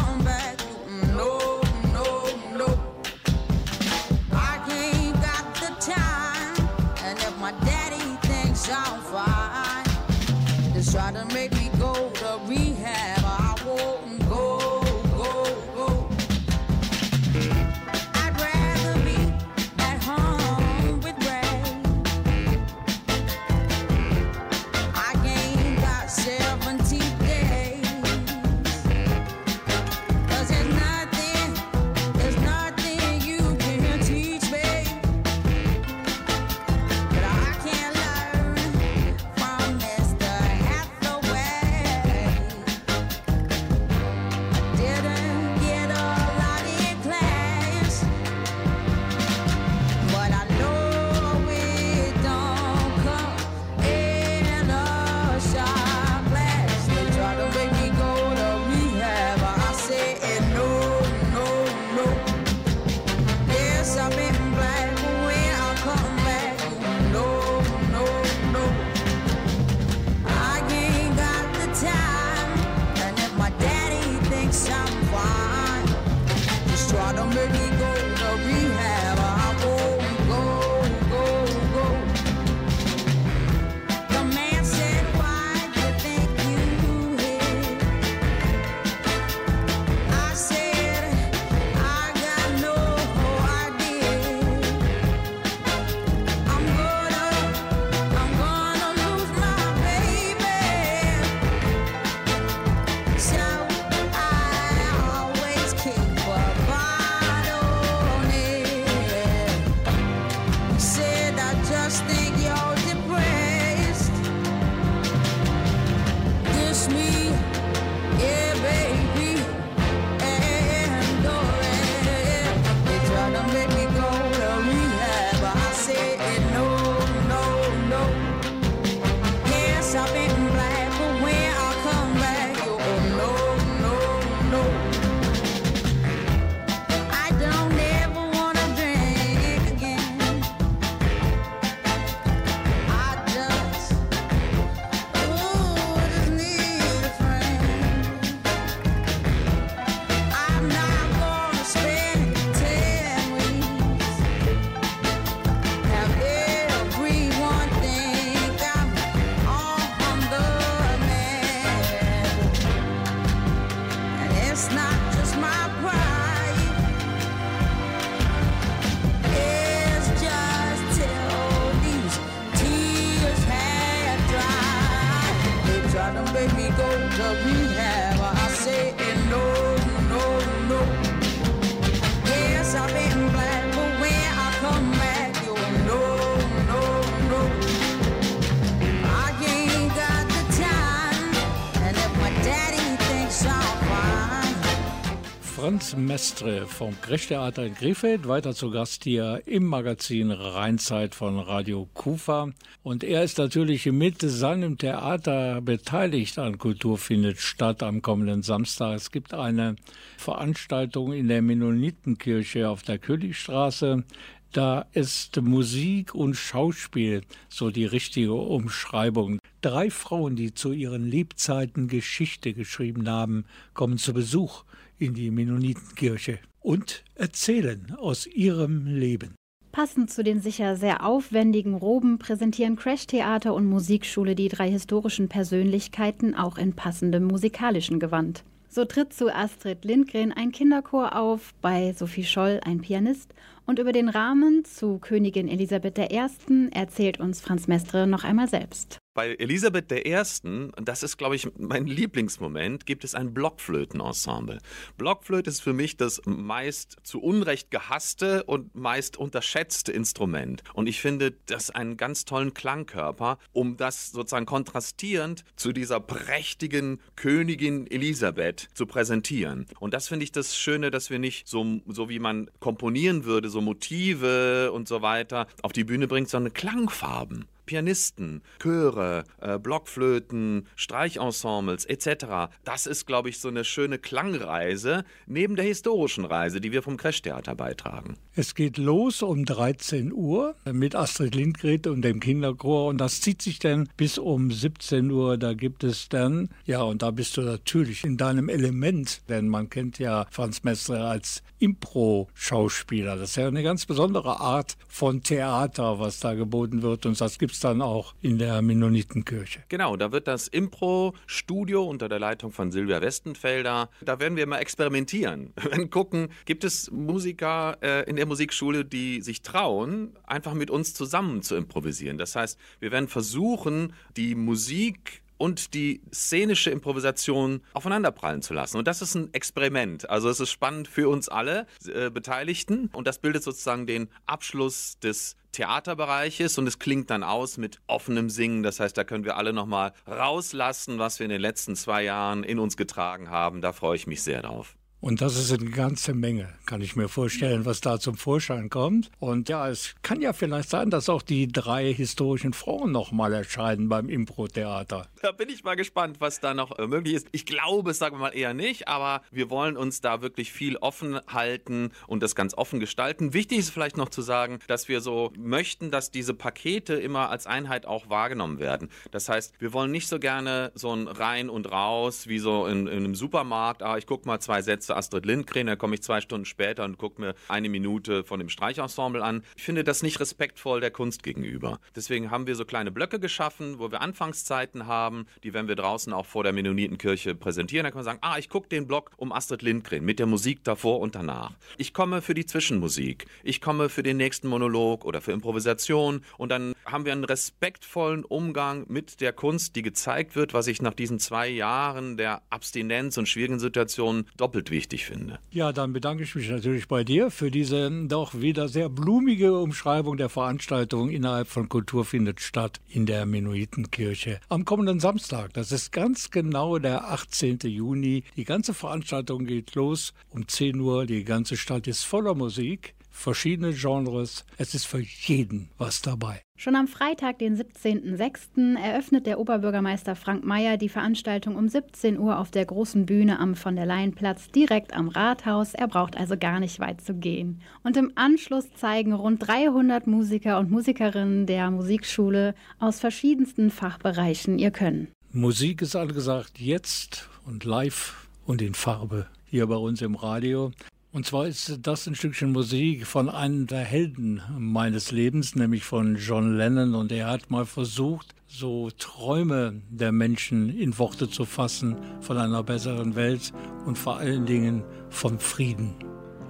Mestre 195.97 196.67
vom 196.67 197.01
Krechtheater 197.01 197.65
in 197.65 197.75
Krefeld, 197.75 198.29
weiter 198.29 198.55
zu 198.55 198.71
Gast 198.71 199.05
hier 199.05 199.43
im 199.47 199.65
Magazin 199.65 200.31
Rheinzeit 200.31 201.15
von 201.15 201.39
Radio 201.39 201.89
Kufa. 201.95 202.51
Und 202.83 203.05
er 203.05 203.25
ist 203.25 203.39
natürlich 203.39 203.87
mit 203.87 204.21
seinem 204.21 204.79
Theater 204.79 205.61
beteiligt 205.61 206.39
an 206.39 206.59
Kultur 206.59 206.99
findet 206.99 207.39
statt 207.39 207.83
am 207.83 208.03
kommenden 208.03 208.43
Samstag. 208.43 208.97
Es 208.97 209.11
gibt 209.11 209.35
eine 209.35 209.77
Veranstaltung 210.17 211.13
in 211.13 211.29
der 211.29 211.43
Mennonitenkirche 211.43 212.69
auf 212.69 212.83
der 212.83 212.99
Königstraße. 212.99 214.05
Da 214.53 214.87
ist 214.93 215.41
Musik 215.41 216.15
und 216.15 216.35
Schauspiel 216.35 217.23
so 217.49 217.71
die 217.71 217.85
richtige 217.85 218.35
Umschreibung. 218.35 219.39
Drei 219.61 219.91
Frauen, 219.91 220.35
die 220.35 220.55
zu 220.55 220.73
ihren 220.73 221.07
Lebzeiten 221.07 221.87
Geschichte 221.87 222.53
geschrieben 222.53 223.09
haben, 223.09 223.45
kommen 223.75 223.97
zu 223.97 224.13
Besuch 224.13 224.65
in 225.01 225.15
die 225.15 225.31
Mennonitenkirche 225.31 226.39
und 226.61 227.05
erzählen 227.15 227.95
aus 227.99 228.27
ihrem 228.27 228.87
Leben. 228.87 229.35
Passend 229.73 230.11
zu 230.11 230.25
den 230.25 230.41
sicher 230.41 230.77
sehr 230.77 231.07
aufwendigen 231.07 231.75
Roben 231.75 232.19
präsentieren 232.19 232.77
Crash-Theater 232.77 233.55
und 233.55 233.67
Musikschule 233.67 234.35
die 234.35 234.49
drei 234.49 234.69
historischen 234.71 235.29
Persönlichkeiten 235.29 236.35
auch 236.35 236.59
in 236.59 236.75
passendem 236.75 237.25
musikalischen 237.25 238.01
Gewand. 238.01 238.43
So 238.69 238.85
tritt 238.85 239.13
zu 239.13 239.35
Astrid 239.35 239.85
Lindgren 239.85 240.33
ein 240.33 240.53
Kinderchor 240.53 241.17
auf, 241.17 241.55
bei 241.61 241.93
Sophie 241.93 242.25
Scholl 242.25 242.61
ein 242.65 242.81
Pianist 242.81 243.35
Und 243.67 243.79
über 243.79 243.93
den 243.93 244.09
Rahmen 244.09 244.65
zu 244.65 244.99
Königin 244.99 245.49
Elisabeth 245.49 245.99
I. 245.99 246.27
erzählt 246.73 247.21
uns 247.21 247.41
Franz 247.41 247.69
Mestre 247.69 248.07
noch 248.07 248.25
einmal 248.25 248.49
selbst. 248.49 248.99
Bei 249.13 249.35
Elisabeth 249.35 249.91
I., 249.91 250.15
und 250.45 250.83
das 250.85 251.03
ist, 251.03 251.17
glaube 251.17 251.35
ich, 251.35 251.49
mein 251.59 251.89
Lieblingsmoment, 251.89 252.87
gibt 252.87 253.03
es 253.03 253.17
ein 253.17 253.35
Blockflötenensemble. 253.35 254.61
Blockflöte 254.99 255.51
ist 255.51 255.63
für 255.63 255.73
mich 255.73 255.97
das 255.97 256.23
meist 256.27 256.97
zu 257.03 257.21
Unrecht 257.21 257.73
gehasste 257.73 258.45
und 258.45 258.73
meist 258.77 259.17
unterschätzte 259.17 259.91
Instrument. 259.91 260.63
Und 260.75 260.87
ich 260.87 261.01
finde 261.01 261.35
das 261.47 261.71
einen 261.71 261.97
ganz 261.97 262.25
tollen 262.25 262.55
Klangkörper, 262.55 263.39
um 263.53 263.77
das 263.77 264.13
sozusagen 264.13 264.47
kontrastierend 264.47 265.45
zu 265.57 265.73
dieser 265.73 265.99
prächtigen 265.99 267.01
Königin 267.17 267.91
Elisabeth 267.91 268.69
zu 268.75 268.87
präsentieren. 268.87 269.67
Und 269.81 269.93
das 269.93 270.07
finde 270.07 270.23
ich 270.23 270.31
das 270.31 270.57
Schöne, 270.57 270.93
dass 270.93 271.11
wir 271.11 271.19
nicht 271.19 271.49
so, 271.49 271.81
so 271.89 272.09
wie 272.09 272.21
man 272.21 272.49
komponieren 272.61 273.25
würde, 273.25 273.49
so 273.49 273.61
Motive 273.61 274.71
und 274.71 274.87
so 274.87 275.03
weiter 275.03 275.49
auf 275.63 275.73
die 275.73 275.83
Bühne 275.83 276.07
bringt, 276.07 276.29
sondern 276.29 276.53
Klangfarben. 276.53 277.47
Pianisten, 277.67 278.43
Chöre, 278.61 279.25
äh, 279.41 279.59
Blockflöten, 279.59 280.67
Streichensembles 280.77 281.85
etc. 281.85 282.53
Das 282.65 282.87
ist, 282.87 283.07
glaube 283.07 283.29
ich, 283.29 283.39
so 283.39 283.49
eine 283.49 283.65
schöne 283.65 283.99
Klangreise 283.99 285.05
neben 285.27 285.57
der 285.57 285.65
historischen 285.65 286.25
Reise, 286.25 286.61
die 286.61 286.73
wir 286.73 286.83
vom 286.83 286.97
Crash-Theater 286.97 287.55
beitragen. 287.55 288.17
Es 288.35 288.55
geht 288.55 288.79
los 288.79 289.23
um 289.23 289.45
13 289.45 290.13
Uhr 290.13 290.55
mit 290.71 290.95
Astrid 290.95 291.35
Lindgren 291.35 291.93
und 291.93 292.03
dem 292.03 292.21
Kinderchor 292.21 292.89
und 292.89 292.99
das 292.99 293.21
zieht 293.21 293.43
sich 293.43 293.59
dann 293.59 293.89
bis 293.97 294.19
um 294.19 294.51
17 294.51 295.11
Uhr. 295.11 295.37
Da 295.37 295.55
gibt 295.55 295.85
es 295.85 296.09
dann, 296.09 296.49
ja, 296.65 296.83
und 296.83 297.03
da 297.03 297.11
bist 297.11 297.37
du 297.37 297.43
natürlich 297.43 298.05
in 298.05 298.17
deinem 298.17 298.49
Element, 298.49 299.23
denn 299.29 299.49
man 299.49 299.71
kennt 299.71 299.99
ja 299.99 300.27
Franz 300.31 300.63
Mestre 300.63 301.07
als 301.07 301.43
Impro-Schauspieler. 301.59 303.17
Das 303.17 303.31
ist 303.31 303.37
ja 303.37 303.47
eine 303.47 303.63
ganz 303.63 303.87
besondere 303.87 304.41
Art 304.41 304.77
von 304.89 305.23
Theater, 305.23 305.99
was 305.99 306.21
da 306.21 306.35
geboten 306.35 306.83
wird 306.83 307.07
und 307.07 307.21
das 307.21 307.39
gibt 307.39 307.53
es 307.53 307.60
dann 307.61 307.83
auch 307.83 308.15
in 308.21 308.39
der 308.39 308.63
Mennonitenkirche. 308.63 309.63
Genau, 309.69 309.97
da 309.97 310.13
wird 310.13 310.27
das 310.27 310.49
Impro-Studio 310.49 311.85
unter 311.85 312.09
der 312.09 312.19
Leitung 312.19 312.53
von 312.53 312.71
Silvia 312.71 313.01
Westenfelder, 313.01 313.91
da 314.01 314.21
werden 314.21 314.37
wir 314.37 314.47
mal 314.47 314.59
experimentieren. 314.59 315.53
Werden 315.61 315.91
gucken, 315.91 316.29
gibt 316.45 316.65
es 316.65 316.91
Musiker 316.91 317.79
äh, 317.83 318.09
in 318.09 318.17
der 318.17 318.27
Musikschule, 318.27 318.85
die 318.85 319.21
sich 319.21 319.43
trauen, 319.43 320.17
einfach 320.25 320.55
mit 320.55 320.71
uns 320.71 320.95
zusammen 320.95 321.43
zu 321.43 321.55
improvisieren. 321.55 322.19
Das 322.19 322.35
heißt, 322.35 322.59
wir 322.81 322.91
werden 322.91 323.09
versuchen, 323.09 323.93
die 324.17 324.35
Musik 324.35 325.23
und 325.41 325.73
die 325.73 326.03
szenische 326.13 326.71
Improvisation 326.71 327.63
aufeinanderprallen 327.73 328.43
zu 328.43 328.53
lassen. 328.53 328.77
Und 328.77 328.87
das 328.87 329.01
ist 329.01 329.15
ein 329.15 329.33
Experiment. 329.33 330.09
Also 330.11 330.29
es 330.29 330.39
ist 330.39 330.51
spannend 330.51 330.87
für 330.87 331.09
uns 331.09 331.31
alle 331.31 331.67
äh, 331.87 332.11
Beteiligten 332.11 332.91
und 332.93 333.07
das 333.07 333.19
bildet 333.19 333.43
sozusagen 333.43 333.87
den 333.87 334.11
Abschluss 334.27 334.99
des 334.99 335.37
Theaterbereiches 335.53 336.59
und 336.59 336.67
es 336.67 336.79
klingt 336.79 337.09
dann 337.09 337.23
aus 337.23 337.57
mit 337.57 337.81
offenem 337.87 338.29
Singen. 338.29 338.63
Das 338.63 338.81
heißt, 338.81 338.97
da 338.97 339.03
können 339.03 339.25
wir 339.25 339.39
alle 339.39 339.55
nochmal 339.55 339.95
rauslassen, 340.07 340.99
was 340.99 341.19
wir 341.19 341.25
in 341.25 341.31
den 341.31 341.41
letzten 341.41 341.75
zwei 341.75 342.03
Jahren 342.03 342.45
in 342.45 342.59
uns 342.59 342.77
getragen 342.77 343.31
haben. 343.31 343.63
Da 343.63 343.73
freue 343.73 343.97
ich 343.97 344.07
mich 344.07 344.23
sehr 344.23 344.43
drauf. 344.43 344.77
Und 345.01 345.23
das 345.23 345.37
ist 345.37 345.51
eine 345.51 345.71
ganze 345.71 346.13
Menge, 346.13 346.53
kann 346.67 346.83
ich 346.83 346.95
mir 346.95 347.09
vorstellen, 347.09 347.65
was 347.65 347.81
da 347.81 347.99
zum 347.99 348.17
Vorschein 348.17 348.69
kommt. 348.69 349.11
Und 349.19 349.49
ja, 349.49 349.67
es 349.67 349.95
kann 350.03 350.21
ja 350.21 350.35
vielleicht 350.35 350.69
sein, 350.69 350.91
dass 350.91 351.09
auch 351.09 351.23
die 351.23 351.49
drei 351.49 351.91
historischen 351.91 352.53
Frauen 352.53 352.93
nochmal 352.93 353.33
erscheinen 353.33 353.89
beim 353.89 354.11
Impro-Theater. 354.11 355.07
Da 355.23 355.33
bin 355.33 355.49
ich 355.49 355.65
mal 355.65 355.75
gespannt, 355.75 356.17
was 356.21 356.41
da 356.41 356.53
noch 356.53 356.79
äh, 356.79 356.87
möglich 356.87 357.15
ist. 357.15 357.29
Ich 357.33 357.47
glaube 357.47 357.95
sagen 357.95 358.17
wir 358.17 358.21
mal 358.21 358.37
eher 358.37 358.53
nicht, 358.53 358.89
aber 358.89 359.23
wir 359.31 359.49
wollen 359.49 359.79
uns 359.79 360.03
da 360.03 360.21
wirklich 360.21 360.53
viel 360.53 360.77
offen 360.77 361.19
halten 361.27 361.93
und 362.07 362.23
das 362.23 362.35
ganz 362.35 362.53
offen 362.53 362.79
gestalten. 362.79 363.33
Wichtig 363.33 363.59
ist 363.59 363.71
vielleicht 363.71 363.97
noch 363.97 364.11
zu 364.11 364.21
sagen, 364.21 364.59
dass 364.67 364.89
wir 364.89 365.01
so 365.01 365.33
möchten, 365.39 365.91
dass 365.91 366.11
diese 366.11 366.35
Pakete 366.35 366.95
immer 366.95 367.31
als 367.31 367.47
Einheit 367.47 367.87
auch 367.87 368.11
wahrgenommen 368.11 368.59
werden. 368.59 368.91
Das 369.13 369.31
heißt, 369.31 369.55
wir 369.61 369.73
wollen 369.73 369.93
nicht 369.93 370.09
so 370.09 370.19
gerne 370.19 370.73
so 370.75 370.95
ein 370.95 371.09
rein 371.09 371.49
und 371.49 371.73
raus 371.73 372.27
wie 372.27 372.39
so 372.39 372.67
in, 372.67 372.87
in 372.87 372.99
einem 372.99 373.15
Supermarkt. 373.15 373.83
Ah, 373.83 373.97
ich 373.97 374.07
gucke 374.07 374.27
mal 374.29 374.41
zwei 374.41 374.61
Sätze 374.61 374.90
Astrid 374.97 375.27
Lindgren, 375.27 375.67
dann 375.67 375.79
komme 375.79 375.95
ich 375.95 376.03
zwei 376.03 376.21
Stunden 376.21 376.45
später 376.45 376.85
und 376.85 376.99
gucke 376.99 377.21
mir 377.21 377.35
eine 377.49 377.69
Minute 377.69 378.25
von 378.25 378.39
dem 378.39 378.49
Streichensemble 378.49 379.23
an. 379.23 379.43
Ich 379.57 379.63
finde 379.63 379.85
das 379.85 380.03
nicht 380.03 380.21
respektvoll 380.21 380.81
der 380.81 380.91
Kunst 380.91 381.23
gegenüber. 381.23 381.79
Deswegen 381.95 382.31
haben 382.31 382.47
wir 382.47 382.55
so 382.55 382.65
kleine 382.65 382.91
Blöcke 382.91 383.21
geschaffen, 383.21 383.79
wo 383.79 383.91
wir 383.91 384.01
Anfangszeiten 384.01 384.87
haben, 384.87 385.27
die 385.43 385.55
werden 385.55 385.69
wir 385.69 385.77
draußen 385.77 386.13
auch 386.13 386.27
vor 386.27 386.45
der 386.45 386.53
Mennonitenkirche 386.53 387.35
präsentieren. 387.35 387.85
Da 387.85 387.91
kann 387.91 387.99
man 387.99 388.05
sagen, 388.05 388.19
ah, 388.23 388.39
ich 388.39 388.49
gucke 388.49 388.69
den 388.69 388.87
Block 388.87 389.11
um 389.17 389.33
Astrid 389.33 389.63
Lindgren 389.63 390.05
mit 390.05 390.19
der 390.19 390.27
Musik 390.27 390.65
davor 390.65 391.01
und 391.01 391.15
danach. 391.15 391.53
Ich 391.77 391.95
komme 391.95 392.23
für 392.23 392.35
die 392.35 392.47
Zwischenmusik. 392.47 393.27
Ich 393.43 393.61
komme 393.61 393.89
für 393.89 394.03
den 394.03 394.17
nächsten 394.17 394.49
Monolog 394.49 395.05
oder 395.05 395.21
für 395.21 395.33
Improvisation 395.33 396.23
und 396.39 396.51
dann 396.51 396.75
haben 396.85 397.05
wir 397.05 397.13
einen 397.13 397.25
respektvollen 397.25 398.25
Umgang 398.25 398.85
mit 398.89 399.21
der 399.21 399.33
Kunst, 399.33 399.77
die 399.77 399.83
gezeigt 399.83 400.37
wird, 400.37 400.55
was 400.55 400.67
ich 400.67 400.83
nach 400.83 400.95
diesen 400.95 401.19
zwei 401.19 401.49
Jahren 401.49 402.17
der 402.17 402.43
Abstinenz 402.51 403.17
und 403.19 403.29
schwierigen 403.29 403.59
Situationen 403.59 404.27
doppelt 404.37 404.71
wichtig 404.81 405.05
finde. 405.05 405.39
Ja, 405.51 405.75
dann 405.75 405.93
bedanke 405.93 406.23
ich 406.23 406.35
mich 406.35 406.49
natürlich 406.49 406.89
bei 406.89 407.05
dir 407.05 407.31
für 407.31 407.51
diese 407.51 407.91
doch 408.09 408.33
wieder 408.33 408.67
sehr 408.67 408.89
blumige 408.89 409.59
Umschreibung 409.59 410.17
der 410.17 410.31
Veranstaltung 410.31 411.11
innerhalb 411.11 411.49
von 411.49 411.69
Kultur 411.69 412.07
findet 412.07 412.41
statt 412.41 412.81
in 412.89 413.05
der 413.05 413.27
Mennonitenkirche 413.27 414.41
am 414.49 414.65
kommenden 414.65 414.99
Samstag. 414.99 415.53
Das 415.53 415.71
ist 415.71 415.93
ganz 415.93 416.31
genau 416.31 416.79
der 416.79 417.11
18. 417.11 417.59
Juni. 417.65 418.25
Die 418.37 418.47
ganze 418.47 418.73
Veranstaltung 418.73 419.45
geht 419.45 419.75
los 419.75 420.15
um 420.31 420.49
10 420.49 420.81
Uhr. 420.81 421.05
Die 421.05 421.25
ganze 421.25 421.59
Stadt 421.59 421.87
ist 421.87 422.05
voller 422.05 422.35
Musik, 422.35 422.95
verschiedene 423.21 423.73
Genres. 423.73 424.45
Es 424.57 424.75
ist 424.75 424.87
für 424.87 425.01
jeden 425.01 425.69
was 425.79 426.03
dabei. 426.03 426.43
Schon 426.57 426.77
am 426.77 426.89
Freitag, 426.89 427.39
den 427.39 427.57
17.06., 427.57 428.77
eröffnet 428.79 429.27
der 429.27 429.39
Oberbürgermeister 429.39 430.15
Frank 430.17 430.45
Mayer 430.45 430.77
die 430.77 430.89
Veranstaltung 430.89 431.57
um 431.57 431.69
17 431.69 432.19
Uhr 432.19 432.39
auf 432.39 432.51
der 432.51 432.67
großen 432.67 433.07
Bühne 433.07 433.39
am 433.39 433.55
von 433.55 433.77
der 433.77 433.87
Leyenplatz 433.87 434.51
direkt 434.51 434.95
am 434.95 435.09
Rathaus. 435.09 435.75
Er 435.75 435.89
braucht 435.89 436.17
also 436.17 436.37
gar 436.37 436.61
nicht 436.61 436.81
weit 436.81 437.01
zu 437.01 437.15
gehen. 437.15 437.63
Und 437.83 437.97
im 437.97 438.13
Anschluss 438.15 438.73
zeigen 438.75 439.13
rund 439.13 439.47
300 439.47 440.07
Musiker 440.07 440.59
und 440.59 440.71
Musikerinnen 440.71 441.47
der 441.47 441.71
Musikschule 441.71 442.55
aus 442.79 443.01
verschiedensten 443.01 443.71
Fachbereichen 443.71 444.59
ihr 444.59 444.71
Können. 444.71 445.09
Musik 445.33 445.81
ist 445.83 445.97
angesagt 445.97 446.59
jetzt 446.59 447.29
und 447.47 447.65
live 447.65 448.29
und 448.47 448.61
in 448.61 448.75
Farbe 448.75 449.27
hier 449.47 449.67
bei 449.67 449.77
uns 449.77 450.03
im 450.03 450.15
Radio. 450.15 450.73
Und 451.13 451.27
zwar 451.27 451.49
ist 451.49 451.81
das 451.83 452.07
ein 452.07 452.15
Stückchen 452.15 452.53
Musik 452.53 453.05
von 453.05 453.29
einem 453.29 453.67
der 453.67 453.81
Helden 453.81 454.43
meines 454.57 455.11
Lebens, 455.11 455.57
nämlich 455.57 455.83
von 455.83 456.15
John 456.15 456.57
Lennon. 456.57 456.95
Und 456.95 457.11
er 457.11 457.27
hat 457.27 457.51
mal 457.51 457.67
versucht, 457.67 458.33
so 458.47 458.91
Träume 458.97 459.83
der 459.91 460.13
Menschen 460.13 460.69
in 460.69 460.97
Worte 460.99 461.29
zu 461.29 461.45
fassen 461.45 461.97
von 462.21 462.39
einer 462.39 462.63
besseren 462.63 463.17
Welt 463.17 463.53
und 463.87 463.99
vor 463.99 464.19
allen 464.19 464.47
Dingen 464.47 464.85
von 465.09 465.41
Frieden. 465.41 465.97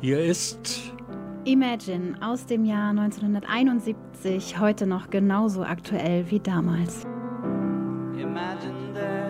Hier 0.02 0.22
ist 0.22 0.92
Imagine 1.46 2.18
aus 2.20 2.44
dem 2.44 2.66
Jahr 2.66 2.90
1971, 2.90 4.60
heute 4.60 4.86
noch 4.86 5.08
genauso 5.08 5.62
aktuell 5.62 6.30
wie 6.30 6.40
damals. 6.40 7.04
Imagine 8.18 8.92
there's 8.92 9.29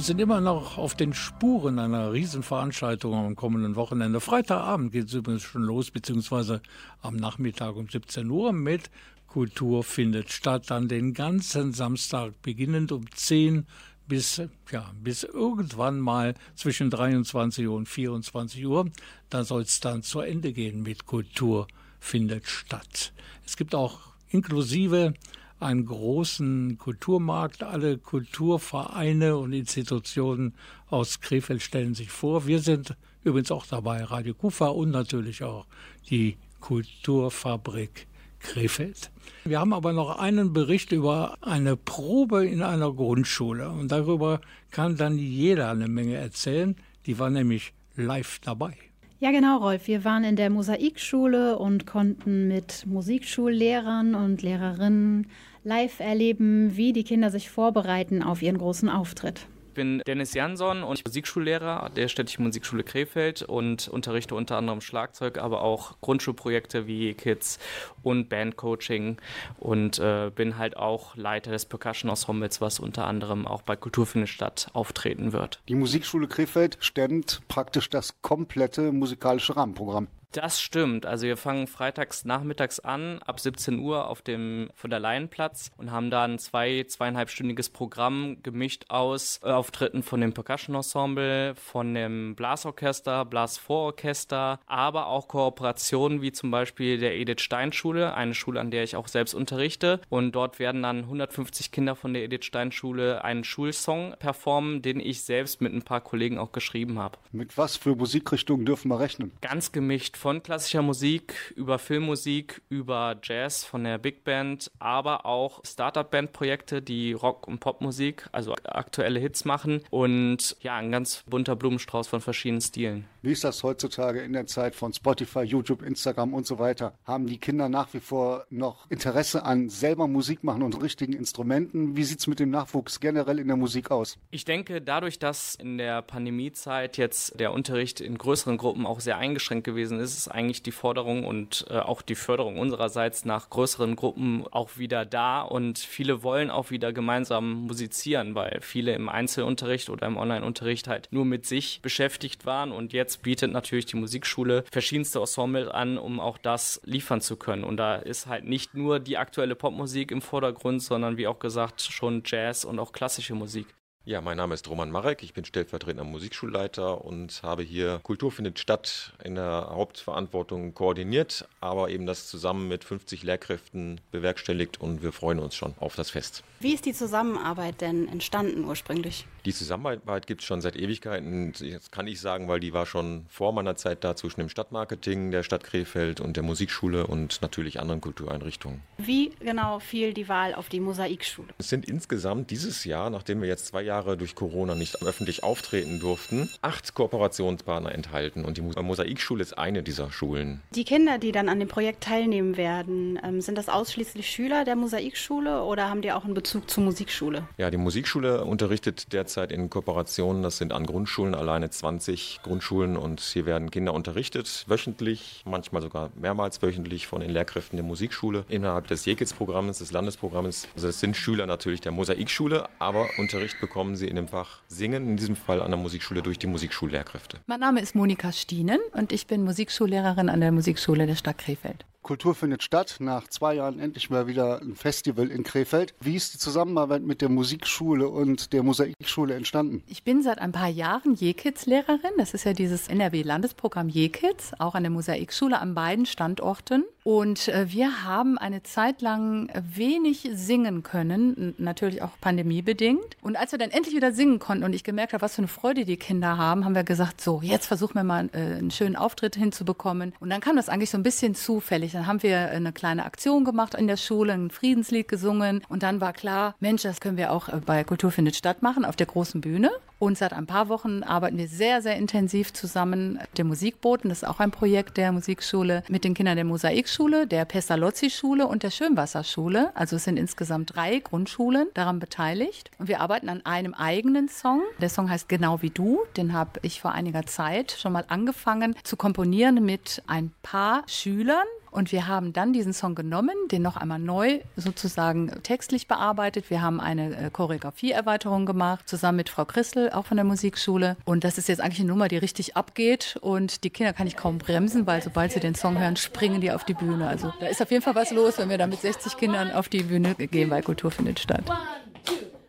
Wir 0.00 0.04
sind 0.04 0.18
immer 0.18 0.40
noch 0.40 0.78
auf 0.78 0.94
den 0.94 1.12
Spuren 1.12 1.78
einer 1.78 2.14
Riesenveranstaltung 2.14 3.12
am 3.12 3.36
kommenden 3.36 3.76
Wochenende. 3.76 4.18
Freitagabend 4.22 4.92
geht 4.92 5.08
es 5.08 5.12
übrigens 5.12 5.42
schon 5.42 5.60
los, 5.60 5.90
beziehungsweise 5.90 6.62
am 7.02 7.16
Nachmittag 7.16 7.76
um 7.76 7.86
17 7.86 8.30
Uhr 8.30 8.54
mit 8.54 8.90
Kultur 9.26 9.84
findet 9.84 10.32
statt. 10.32 10.70
Dann 10.70 10.88
den 10.88 11.12
ganzen 11.12 11.74
Samstag 11.74 12.40
beginnend 12.40 12.92
um 12.92 13.12
10 13.14 13.66
bis, 14.08 14.40
ja, 14.70 14.90
bis 15.02 15.22
irgendwann 15.22 16.00
mal 16.00 16.32
zwischen 16.54 16.88
23 16.88 17.68
Uhr 17.68 17.76
und 17.76 17.86
24 17.86 18.64
Uhr. 18.64 18.90
Da 19.28 19.44
soll 19.44 19.60
es 19.60 19.80
dann 19.80 20.02
zu 20.02 20.20
Ende 20.20 20.54
gehen 20.54 20.82
mit 20.82 21.04
Kultur 21.04 21.66
findet 21.98 22.46
statt. 22.46 23.12
Es 23.44 23.58
gibt 23.58 23.74
auch 23.74 24.00
inklusive 24.30 25.12
einen 25.60 25.86
großen 25.86 26.78
Kulturmarkt. 26.78 27.62
Alle 27.62 27.98
Kulturvereine 27.98 29.36
und 29.36 29.52
Institutionen 29.52 30.54
aus 30.88 31.20
Krefeld 31.20 31.62
stellen 31.62 31.94
sich 31.94 32.10
vor. 32.10 32.46
Wir 32.46 32.60
sind 32.60 32.96
übrigens 33.24 33.50
auch 33.50 33.66
dabei, 33.66 34.04
Radio 34.04 34.34
Kufa 34.34 34.68
und 34.68 34.90
natürlich 34.90 35.42
auch 35.42 35.66
die 36.08 36.36
Kulturfabrik 36.60 38.06
Krefeld. 38.40 39.10
Wir 39.44 39.60
haben 39.60 39.72
aber 39.72 39.92
noch 39.92 40.18
einen 40.18 40.52
Bericht 40.52 40.92
über 40.92 41.36
eine 41.42 41.76
Probe 41.76 42.46
in 42.46 42.62
einer 42.62 42.92
Grundschule 42.92 43.70
und 43.70 43.92
darüber 43.92 44.40
kann 44.70 44.96
dann 44.96 45.18
jeder 45.18 45.70
eine 45.70 45.88
Menge 45.88 46.16
erzählen. 46.16 46.76
Die 47.06 47.18
war 47.18 47.30
nämlich 47.30 47.72
live 47.96 48.38
dabei. 48.40 48.76
Ja, 49.18 49.30
genau, 49.32 49.58
Rolf. 49.58 49.86
Wir 49.86 50.04
waren 50.04 50.24
in 50.24 50.36
der 50.36 50.48
Mosaikschule 50.48 51.58
und 51.58 51.86
konnten 51.86 52.48
mit 52.48 52.86
Musikschullehrern 52.86 54.14
und 54.14 54.40
Lehrerinnen 54.40 55.26
live 55.64 56.00
erleben, 56.00 56.76
wie 56.76 56.92
die 56.92 57.04
Kinder 57.04 57.30
sich 57.30 57.50
vorbereiten 57.50 58.22
auf 58.22 58.42
ihren 58.42 58.58
großen 58.58 58.88
Auftritt. 58.88 59.46
Ich 59.68 59.74
bin 59.74 60.02
Dennis 60.04 60.34
Jansson 60.34 60.82
und 60.82 61.04
Musikschullehrer 61.06 61.90
der 61.94 62.08
Städtischen 62.08 62.44
Musikschule 62.44 62.82
Krefeld 62.82 63.42
und 63.42 63.86
unterrichte 63.86 64.34
unter 64.34 64.56
anderem 64.56 64.80
Schlagzeug, 64.80 65.38
aber 65.38 65.62
auch 65.62 66.00
Grundschulprojekte 66.00 66.88
wie 66.88 67.14
Kids 67.14 67.60
und 68.02 68.28
Bandcoaching 68.28 69.18
und 69.60 70.00
äh, 70.00 70.32
bin 70.34 70.58
halt 70.58 70.76
auch 70.76 71.14
Leiter 71.14 71.52
des 71.52 71.66
Percussion 71.66 72.10
Ensembles, 72.10 72.60
was 72.60 72.80
unter 72.80 73.06
anderem 73.06 73.46
auch 73.46 73.62
bei 73.62 73.76
Kulturfindet 73.76 74.28
statt 74.28 74.68
auftreten 74.72 75.32
wird. 75.32 75.60
Die 75.68 75.76
Musikschule 75.76 76.26
Krefeld 76.26 76.76
stemmt 76.80 77.40
praktisch 77.46 77.88
das 77.88 78.20
komplette 78.22 78.90
musikalische 78.90 79.56
Rahmenprogramm. 79.56 80.08
Das 80.32 80.60
stimmt. 80.60 81.06
Also 81.06 81.26
wir 81.26 81.36
fangen 81.36 81.66
freitags 81.66 82.24
nachmittags 82.24 82.78
an, 82.78 83.18
ab 83.26 83.40
17 83.40 83.80
Uhr 83.80 84.06
auf 84.06 84.22
dem 84.22 84.70
von 84.76 84.88
der 84.88 85.00
Laienplatz 85.00 85.72
und 85.76 85.90
haben 85.90 86.10
da 86.10 86.22
ein 86.22 86.38
zwei, 86.38 86.84
zweieinhalbstündiges 86.86 87.70
Programm 87.70 88.36
gemischt 88.44 88.84
aus 88.90 89.40
äh, 89.42 89.50
Auftritten 89.50 90.04
von 90.04 90.20
dem 90.20 90.32
Percussion 90.32 90.76
Ensemble, 90.76 91.56
von 91.56 91.94
dem 91.94 92.36
Blasorchester, 92.36 93.24
Blasvororchester, 93.24 94.60
aber 94.66 95.08
auch 95.08 95.26
Kooperationen 95.26 96.22
wie 96.22 96.30
zum 96.30 96.52
Beispiel 96.52 96.98
der 96.98 97.16
Edith 97.16 97.40
Stein 97.40 97.72
Schule, 97.72 98.14
eine 98.14 98.34
Schule, 98.34 98.60
an 98.60 98.70
der 98.70 98.84
ich 98.84 98.94
auch 98.94 99.08
selbst 99.08 99.34
unterrichte. 99.34 100.00
Und 100.10 100.32
dort 100.32 100.60
werden 100.60 100.84
dann 100.84 100.98
150 100.98 101.72
Kinder 101.72 101.96
von 101.96 102.14
der 102.14 102.22
Edith 102.22 102.44
Stein 102.44 102.70
Schule 102.70 103.24
einen 103.24 103.42
Schulsong 103.42 104.14
performen, 104.20 104.80
den 104.80 105.00
ich 105.00 105.24
selbst 105.24 105.60
mit 105.60 105.72
ein 105.72 105.82
paar 105.82 106.00
Kollegen 106.00 106.38
auch 106.38 106.52
geschrieben 106.52 107.00
habe. 107.00 107.18
Mit 107.32 107.58
was 107.58 107.76
für 107.76 107.96
Musikrichtungen 107.96 108.64
dürfen 108.64 108.90
wir 108.90 109.00
rechnen? 109.00 109.32
Ganz 109.40 109.72
gemischt 109.72 110.19
von 110.20 110.42
klassischer 110.42 110.82
Musik 110.82 111.54
über 111.56 111.78
Filmmusik, 111.78 112.60
über 112.68 113.16
Jazz 113.22 113.64
von 113.64 113.84
der 113.84 113.96
Big 113.96 114.22
Band, 114.22 114.70
aber 114.78 115.24
auch 115.24 115.62
Startup-Band-Projekte, 115.64 116.82
die 116.82 117.14
Rock- 117.14 117.48
und 117.48 117.58
Popmusik, 117.60 118.28
also 118.30 118.54
aktuelle 118.64 119.18
Hits 119.18 119.46
machen 119.46 119.80
und 119.88 120.56
ja, 120.60 120.76
ein 120.76 120.92
ganz 120.92 121.24
bunter 121.26 121.56
Blumenstrauß 121.56 122.06
von 122.06 122.20
verschiedenen 122.20 122.60
Stilen. 122.60 123.06
Wie 123.22 123.32
ist 123.32 123.44
das 123.44 123.62
heutzutage 123.62 124.22
in 124.22 124.32
der 124.32 124.46
Zeit 124.46 124.74
von 124.74 124.94
Spotify, 124.94 125.40
YouTube, 125.40 125.82
Instagram 125.82 126.32
und 126.32 126.46
so 126.46 126.58
weiter? 126.58 126.94
Haben 127.04 127.26
die 127.26 127.36
Kinder 127.36 127.68
nach 127.68 127.92
wie 127.92 128.00
vor 128.00 128.46
noch 128.48 128.90
Interesse 128.90 129.44
an 129.44 129.68
selber 129.68 130.08
Musik 130.08 130.42
machen 130.42 130.62
und 130.62 130.82
richtigen 130.82 131.12
Instrumenten? 131.12 131.96
Wie 131.98 132.04
sieht 132.04 132.20
es 132.20 132.26
mit 132.28 132.40
dem 132.40 132.48
Nachwuchs 132.48 132.98
generell 132.98 133.38
in 133.38 133.48
der 133.48 133.58
Musik 133.58 133.90
aus? 133.90 134.16
Ich 134.30 134.46
denke, 134.46 134.80
dadurch, 134.80 135.18
dass 135.18 135.54
in 135.54 135.76
der 135.76 136.00
Pandemiezeit 136.00 136.96
jetzt 136.96 137.38
der 137.38 137.52
Unterricht 137.52 138.00
in 138.00 138.16
größeren 138.16 138.56
Gruppen 138.56 138.86
auch 138.86 139.00
sehr 139.00 139.18
eingeschränkt 139.18 139.64
gewesen 139.64 140.00
ist, 140.00 140.16
ist 140.16 140.28
eigentlich 140.28 140.62
die 140.62 140.72
Forderung 140.72 141.26
und 141.26 141.66
äh, 141.68 141.78
auch 141.78 142.00
die 142.00 142.14
Förderung 142.14 142.58
unsererseits 142.58 143.26
nach 143.26 143.50
größeren 143.50 143.96
Gruppen 143.96 144.46
auch 144.50 144.78
wieder 144.78 145.04
da 145.04 145.42
und 145.42 145.78
viele 145.78 146.22
wollen 146.22 146.50
auch 146.50 146.70
wieder 146.70 146.94
gemeinsam 146.94 147.66
musizieren, 147.66 148.34
weil 148.34 148.60
viele 148.62 148.94
im 148.94 149.10
Einzelunterricht 149.10 149.90
oder 149.90 150.06
im 150.06 150.16
Online-Unterricht 150.16 150.88
halt 150.88 151.08
nur 151.10 151.26
mit 151.26 151.44
sich 151.44 151.82
beschäftigt 151.82 152.46
waren 152.46 152.72
und 152.72 152.94
jetzt 152.94 153.09
bietet 153.16 153.52
natürlich 153.52 153.86
die 153.86 153.96
Musikschule 153.96 154.64
verschiedenste 154.70 155.20
Ensemble 155.20 155.72
an, 155.74 155.98
um 155.98 156.20
auch 156.20 156.38
das 156.38 156.80
liefern 156.84 157.20
zu 157.20 157.36
können. 157.36 157.64
Und 157.64 157.76
da 157.76 157.96
ist 157.96 158.26
halt 158.26 158.44
nicht 158.44 158.74
nur 158.74 159.00
die 159.00 159.18
aktuelle 159.18 159.54
Popmusik 159.54 160.10
im 160.10 160.22
Vordergrund, 160.22 160.82
sondern 160.82 161.16
wie 161.16 161.26
auch 161.26 161.38
gesagt 161.38 161.80
schon 161.80 162.22
Jazz 162.24 162.64
und 162.64 162.78
auch 162.78 162.92
klassische 162.92 163.34
Musik. 163.34 163.66
Ja, 164.06 164.22
mein 164.22 164.38
Name 164.38 164.54
ist 164.54 164.66
Roman 164.66 164.90
Marek, 164.90 165.22
ich 165.22 165.34
bin 165.34 165.44
stellvertretender 165.44 166.04
Musikschulleiter 166.04 167.04
und 167.04 167.42
habe 167.42 167.62
hier 167.62 168.00
Kultur 168.02 168.32
findet 168.32 168.58
statt 168.58 169.12
in 169.22 169.34
der 169.34 169.68
Hauptverantwortung 169.70 170.72
koordiniert, 170.72 171.46
aber 171.60 171.90
eben 171.90 172.06
das 172.06 172.26
zusammen 172.26 172.66
mit 172.66 172.82
50 172.82 173.22
Lehrkräften 173.24 174.00
bewerkstelligt 174.10 174.80
und 174.80 175.02
wir 175.02 175.12
freuen 175.12 175.38
uns 175.38 175.54
schon 175.54 175.74
auf 175.80 175.96
das 175.96 176.08
Fest. 176.08 176.42
Wie 176.60 176.72
ist 176.72 176.86
die 176.86 176.94
Zusammenarbeit 176.94 177.82
denn 177.82 178.08
entstanden 178.08 178.64
ursprünglich? 178.64 179.26
Die 179.44 179.52
Zusammenarbeit 179.52 180.26
gibt 180.26 180.40
es 180.40 180.46
schon 180.46 180.60
seit 180.60 180.76
Ewigkeiten. 180.76 181.52
Das 181.52 181.90
kann 181.90 182.06
ich 182.06 182.20
sagen, 182.20 182.48
weil 182.48 182.60
die 182.60 182.74
war 182.74 182.84
schon 182.84 183.26
vor 183.28 183.52
meiner 183.52 183.76
Zeit 183.76 184.04
da 184.04 184.16
zwischen 184.16 184.40
dem 184.40 184.48
Stadtmarketing 184.50 185.30
der 185.30 185.42
Stadt 185.42 185.64
Krefeld 185.64 186.20
und 186.20 186.36
der 186.36 186.42
Musikschule 186.42 187.06
und 187.06 187.40
natürlich 187.40 187.80
anderen 187.80 188.02
Kultureinrichtungen. 188.02 188.82
Wie 188.98 189.30
genau 189.40 189.78
fiel 189.78 190.12
die 190.12 190.28
Wahl 190.28 190.54
auf 190.54 190.68
die 190.68 190.80
Mosaikschule? 190.80 191.48
Es 191.56 191.70
sind 191.70 191.86
insgesamt 191.86 192.50
dieses 192.50 192.84
Jahr, 192.84 193.08
nachdem 193.08 193.40
wir 193.40 193.48
jetzt 193.48 193.66
zwei 193.66 193.80
Jahre 193.80 193.89
durch 193.90 194.36
Corona 194.36 194.76
nicht 194.76 195.02
öffentlich 195.02 195.42
auftreten 195.42 195.98
durften, 195.98 196.48
acht 196.62 196.94
Kooperationspartner 196.94 197.92
enthalten 197.92 198.44
und 198.44 198.56
die 198.56 198.62
Mosaikschule 198.62 199.42
ist 199.42 199.58
eine 199.58 199.82
dieser 199.82 200.12
Schulen. 200.12 200.60
Die 200.70 200.84
Kinder, 200.84 201.18
die 201.18 201.32
dann 201.32 201.48
an 201.48 201.58
dem 201.58 201.66
Projekt 201.66 202.04
teilnehmen 202.04 202.56
werden, 202.56 203.18
ähm, 203.24 203.40
sind 203.40 203.58
das 203.58 203.68
ausschließlich 203.68 204.30
Schüler 204.30 204.64
der 204.64 204.76
Mosaikschule 204.76 205.64
oder 205.64 205.88
haben 205.88 206.02
die 206.02 206.12
auch 206.12 206.24
einen 206.24 206.34
Bezug 206.34 206.70
zur 206.70 206.84
Musikschule? 206.84 207.48
Ja, 207.58 207.70
die 207.70 207.78
Musikschule 207.78 208.44
unterrichtet 208.44 209.12
derzeit 209.12 209.50
in 209.50 209.68
Kooperationen. 209.70 210.42
Das 210.44 210.58
sind 210.58 210.72
an 210.72 210.86
Grundschulen 210.86 211.34
alleine 211.34 211.68
20 211.68 212.40
Grundschulen 212.44 212.96
und 212.96 213.20
hier 213.20 213.44
werden 213.44 213.72
Kinder 213.72 213.92
unterrichtet, 213.92 214.64
wöchentlich, 214.68 215.42
manchmal 215.44 215.82
sogar 215.82 216.10
mehrmals 216.14 216.62
wöchentlich 216.62 217.08
von 217.08 217.20
den 217.20 217.30
Lehrkräften 217.30 217.76
der 217.76 217.84
Musikschule 217.84 218.44
innerhalb 218.48 218.86
des 218.86 219.04
JEKITS-Programms, 219.04 219.78
des 219.78 219.90
Landesprogramms. 219.90 220.68
Also 220.76 220.86
das 220.86 221.00
sind 221.00 221.16
Schüler 221.16 221.46
natürlich 221.46 221.80
der 221.80 221.90
Mosaikschule, 221.90 222.68
aber 222.78 223.08
Unterricht 223.18 223.60
bekommen 223.60 223.79
sie 223.96 224.06
in 224.06 224.16
dem 224.16 224.28
Fach 224.28 224.60
Singen, 224.68 225.08
in 225.08 225.16
diesem 225.16 225.36
Fall 225.36 225.60
an 225.62 225.70
der 225.70 225.78
Musikschule 225.78 226.22
durch 226.22 226.38
die 226.38 226.46
Musikschullehrkräfte. 226.46 227.38
Mein 227.46 227.60
Name 227.60 227.80
ist 227.80 227.94
Monika 227.94 228.32
Stienen 228.32 228.80
und 228.92 229.12
ich 229.12 229.26
bin 229.26 229.42
Musikschullehrerin 229.42 230.28
an 230.28 230.40
der 230.40 230.52
Musikschule 230.52 231.06
der 231.06 231.16
Stadt 231.16 231.38
Krefeld. 231.38 231.84
Kultur 232.02 232.34
findet 232.34 232.62
statt. 232.62 232.96
Nach 233.00 233.28
zwei 233.28 233.54
Jahren 233.54 233.78
endlich 233.78 234.10
mal 234.10 234.26
wieder 234.26 234.60
ein 234.60 234.74
Festival 234.74 235.30
in 235.30 235.42
Krefeld. 235.42 235.94
Wie 236.00 236.16
ist 236.16 236.34
die 236.34 236.38
Zusammenarbeit 236.38 237.02
mit 237.02 237.20
der 237.20 237.28
Musikschule 237.28 238.08
und 238.08 238.52
der 238.52 238.62
Mosaikschule 238.62 239.34
entstanden? 239.34 239.82
Ich 239.86 240.02
bin 240.02 240.22
seit 240.22 240.38
ein 240.38 240.52
paar 240.52 240.68
Jahren 240.68 241.14
JEKIDS-Lehrerin. 241.14 242.12
Das 242.18 242.34
ist 242.34 242.44
ja 242.44 242.52
dieses 242.52 242.88
NRW-Landesprogramm 242.88 243.88
JEKIDS, 243.88 244.52
auch 244.58 244.74
an 244.74 244.82
der 244.82 244.90
Mosaikschule 244.90 245.58
an 245.58 245.74
beiden 245.74 246.06
Standorten. 246.06 246.84
Und 247.02 247.48
äh, 247.48 247.72
wir 247.72 248.04
haben 248.04 248.36
eine 248.38 248.62
Zeit 248.62 249.00
lang 249.00 249.50
wenig 249.54 250.28
singen 250.34 250.82
können, 250.82 251.54
natürlich 251.58 252.02
auch 252.02 252.10
pandemiebedingt. 252.20 253.16
Und 253.22 253.36
als 253.36 253.52
wir 253.52 253.58
dann 253.58 253.70
endlich 253.70 253.94
wieder 253.94 254.12
singen 254.12 254.38
konnten 254.38 254.64
und 254.64 254.74
ich 254.74 254.84
gemerkt 254.84 255.12
habe, 255.12 255.22
was 255.22 255.34
für 255.34 255.42
eine 255.42 255.48
Freude 255.48 255.84
die 255.84 255.96
Kinder 255.96 256.36
haben, 256.36 256.64
haben 256.64 256.74
wir 256.74 256.84
gesagt, 256.84 257.20
so, 257.20 257.40
jetzt 257.42 257.66
versuchen 257.66 257.94
wir 257.94 258.04
mal 258.04 258.28
äh, 258.32 258.58
einen 258.58 258.70
schönen 258.70 258.96
Auftritt 258.96 259.34
hinzubekommen. 259.34 260.12
Und 260.20 260.30
dann 260.30 260.40
kam 260.40 260.56
das 260.56 260.68
eigentlich 260.68 260.90
so 260.90 260.98
ein 260.98 261.02
bisschen 261.02 261.34
zufällig. 261.34 261.89
Dann 261.92 262.06
haben 262.06 262.22
wir 262.22 262.50
eine 262.50 262.72
kleine 262.72 263.04
Aktion 263.04 263.44
gemacht 263.44 263.74
in 263.74 263.86
der 263.86 263.96
Schule, 263.96 264.32
ein 264.32 264.50
Friedenslied 264.50 265.08
gesungen. 265.08 265.62
Und 265.68 265.82
dann 265.82 266.00
war 266.00 266.12
klar, 266.12 266.54
Mensch, 266.60 266.82
das 266.82 267.00
können 267.00 267.16
wir 267.16 267.32
auch 267.32 267.48
äh, 267.48 267.60
bei 267.64 267.84
Kultur 267.84 268.10
findet 268.10 268.36
statt 268.36 268.62
machen, 268.62 268.84
auf 268.84 268.96
der 268.96 269.06
großen 269.06 269.40
Bühne. 269.40 269.70
Und 270.00 270.16
seit 270.16 270.32
ein 270.32 270.46
paar 270.46 270.70
Wochen 270.70 271.02
arbeiten 271.02 271.36
wir 271.36 271.46
sehr, 271.46 271.82
sehr 271.82 271.96
intensiv 271.96 272.54
zusammen. 272.54 273.18
Der 273.36 273.44
Musikboten, 273.44 274.08
das 274.08 274.22
ist 274.22 274.28
auch 274.28 274.40
ein 274.40 274.50
Projekt 274.50 274.96
der 274.96 275.12
Musikschule, 275.12 275.82
mit 275.88 276.04
den 276.04 276.14
Kindern 276.14 276.36
der 276.36 276.46
Mosaikschule, 276.46 277.26
der 277.26 277.44
Pestalozzi-Schule 277.44 278.46
und 278.46 278.62
der 278.62 278.70
Schönwasserschule. 278.70 279.76
Also 279.76 279.96
es 279.96 280.04
sind 280.04 280.16
insgesamt 280.16 280.74
drei 280.74 281.00
Grundschulen 281.00 281.68
daran 281.74 281.98
beteiligt. 281.98 282.70
Und 282.78 282.88
wir 282.88 283.02
arbeiten 283.02 283.28
an 283.28 283.44
einem 283.44 283.74
eigenen 283.74 284.30
Song. 284.30 284.62
Der 284.80 284.88
Song 284.88 285.10
heißt 285.10 285.28
Genau 285.28 285.60
wie 285.60 285.70
du. 285.70 286.00
Den 286.16 286.32
habe 286.32 286.60
ich 286.62 286.80
vor 286.80 286.92
einiger 286.92 287.26
Zeit 287.26 287.76
schon 287.78 287.92
mal 287.92 288.06
angefangen 288.08 288.74
zu 288.82 288.96
komponieren 288.96 289.62
mit 289.62 290.02
ein 290.06 290.32
paar 290.42 290.82
Schülern. 290.86 291.46
Und 291.70 291.92
wir 291.92 292.06
haben 292.06 292.32
dann 292.32 292.52
diesen 292.52 292.72
Song 292.72 292.94
genommen, 292.94 293.34
den 293.50 293.62
noch 293.62 293.76
einmal 293.76 293.98
neu 293.98 294.40
sozusagen 294.56 295.30
textlich 295.42 295.86
bearbeitet. 295.86 296.50
Wir 296.50 296.62
haben 296.62 296.80
eine 296.80 297.16
äh, 297.16 297.30
Choreografieerweiterung 297.30 298.46
gemacht, 298.46 298.88
zusammen 298.88 299.16
mit 299.16 299.28
Frau 299.28 299.44
Christel, 299.44 299.90
auch 299.90 300.06
von 300.06 300.16
der 300.16 300.24
Musikschule. 300.24 300.96
Und 301.04 301.24
das 301.24 301.38
ist 301.38 301.48
jetzt 301.48 301.60
eigentlich 301.60 301.80
eine 301.80 301.88
Nummer, 301.88 302.08
die 302.08 302.16
richtig 302.16 302.56
abgeht. 302.56 303.18
Und 303.20 303.64
die 303.64 303.70
Kinder 303.70 303.92
kann 303.92 304.06
ich 304.06 304.16
kaum 304.16 304.38
bremsen, 304.38 304.86
weil 304.86 305.02
sobald 305.02 305.32
sie 305.32 305.40
den 305.40 305.54
Song 305.54 305.78
hören, 305.78 305.96
springen 305.96 306.40
die 306.40 306.52
auf 306.52 306.64
die 306.64 306.74
Bühne. 306.74 307.06
Also 307.06 307.32
da 307.40 307.46
ist 307.46 307.62
auf 307.62 307.70
jeden 307.70 307.82
Fall 307.82 307.94
was 307.94 308.10
los, 308.10 308.38
wenn 308.38 308.48
wir 308.48 308.58
da 308.58 308.66
mit 308.66 308.80
60 308.80 309.16
Kindern 309.16 309.52
auf 309.52 309.68
die 309.68 309.82
Bühne 309.82 310.14
gehen, 310.14 310.50
weil 310.50 310.62
Kultur 310.62 310.90
findet 310.90 311.20
statt. 311.20 311.44
Ja. 311.46 311.58
60 312.06 312.39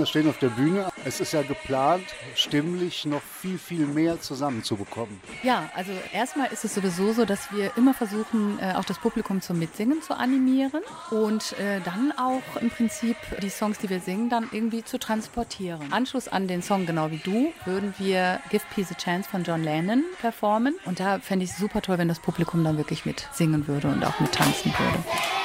Kinder 0.00 0.06
stehen 0.06 0.28
auf 0.30 0.38
der 0.38 0.48
Bühne. 0.48 0.90
Es 1.04 1.20
ist 1.20 1.32
ja 1.32 1.42
geplant, 1.42 2.04
stimmlich 2.34 3.04
noch 3.04 3.20
viel, 3.20 3.58
viel 3.58 3.86
mehr 3.86 4.18
zusammenzubekommen. 4.18 5.20
Ja, 5.42 5.68
also 5.74 5.92
erstmal 6.14 6.50
ist 6.52 6.64
es 6.64 6.74
sowieso 6.74 7.12
so, 7.12 7.26
dass 7.26 7.52
wir 7.52 7.72
immer 7.76 7.92
versuchen, 7.92 8.58
äh, 8.60 8.72
auch 8.76 8.84
das 8.84 8.98
Publikum 8.98 9.42
zum 9.42 9.58
Mitsingen 9.58 10.00
zu 10.00 10.16
animieren 10.16 10.80
und 11.10 11.52
äh, 11.58 11.80
dann 11.84 12.12
auch 12.16 12.60
im 12.62 12.70
Prinzip 12.70 13.16
die 13.42 13.50
Songs, 13.50 13.78
die 13.78 13.90
wir 13.90 14.00
singen, 14.00 14.30
dann 14.30 14.48
irgendwie 14.52 14.82
zu 14.84 14.98
transportieren. 14.98 15.92
Anschluss 15.92 16.28
an 16.28 16.48
den 16.48 16.62
Song 16.62 16.86
Genau 16.86 17.10
wie 17.10 17.18
du 17.18 17.52
würden 17.66 17.92
wir 17.98 18.40
Give 18.48 18.64
Peace 18.74 18.90
a 18.90 18.94
Chance 18.94 19.28
von 19.28 19.44
John 19.44 19.62
Lennon 19.62 20.04
performen 20.22 20.76
und 20.86 20.98
da 20.98 21.18
fände 21.18 21.44
ich 21.44 21.50
es 21.50 21.58
super 21.58 21.82
toll, 21.82 21.98
wenn 21.98 22.08
das 22.08 22.20
Publikum 22.20 22.64
dann 22.64 22.78
wirklich 22.78 23.04
mitsingen 23.04 23.68
würde 23.68 23.88
und 23.88 24.02
auch 24.04 24.18
mittanzen 24.18 24.72
würde. 24.72 25.39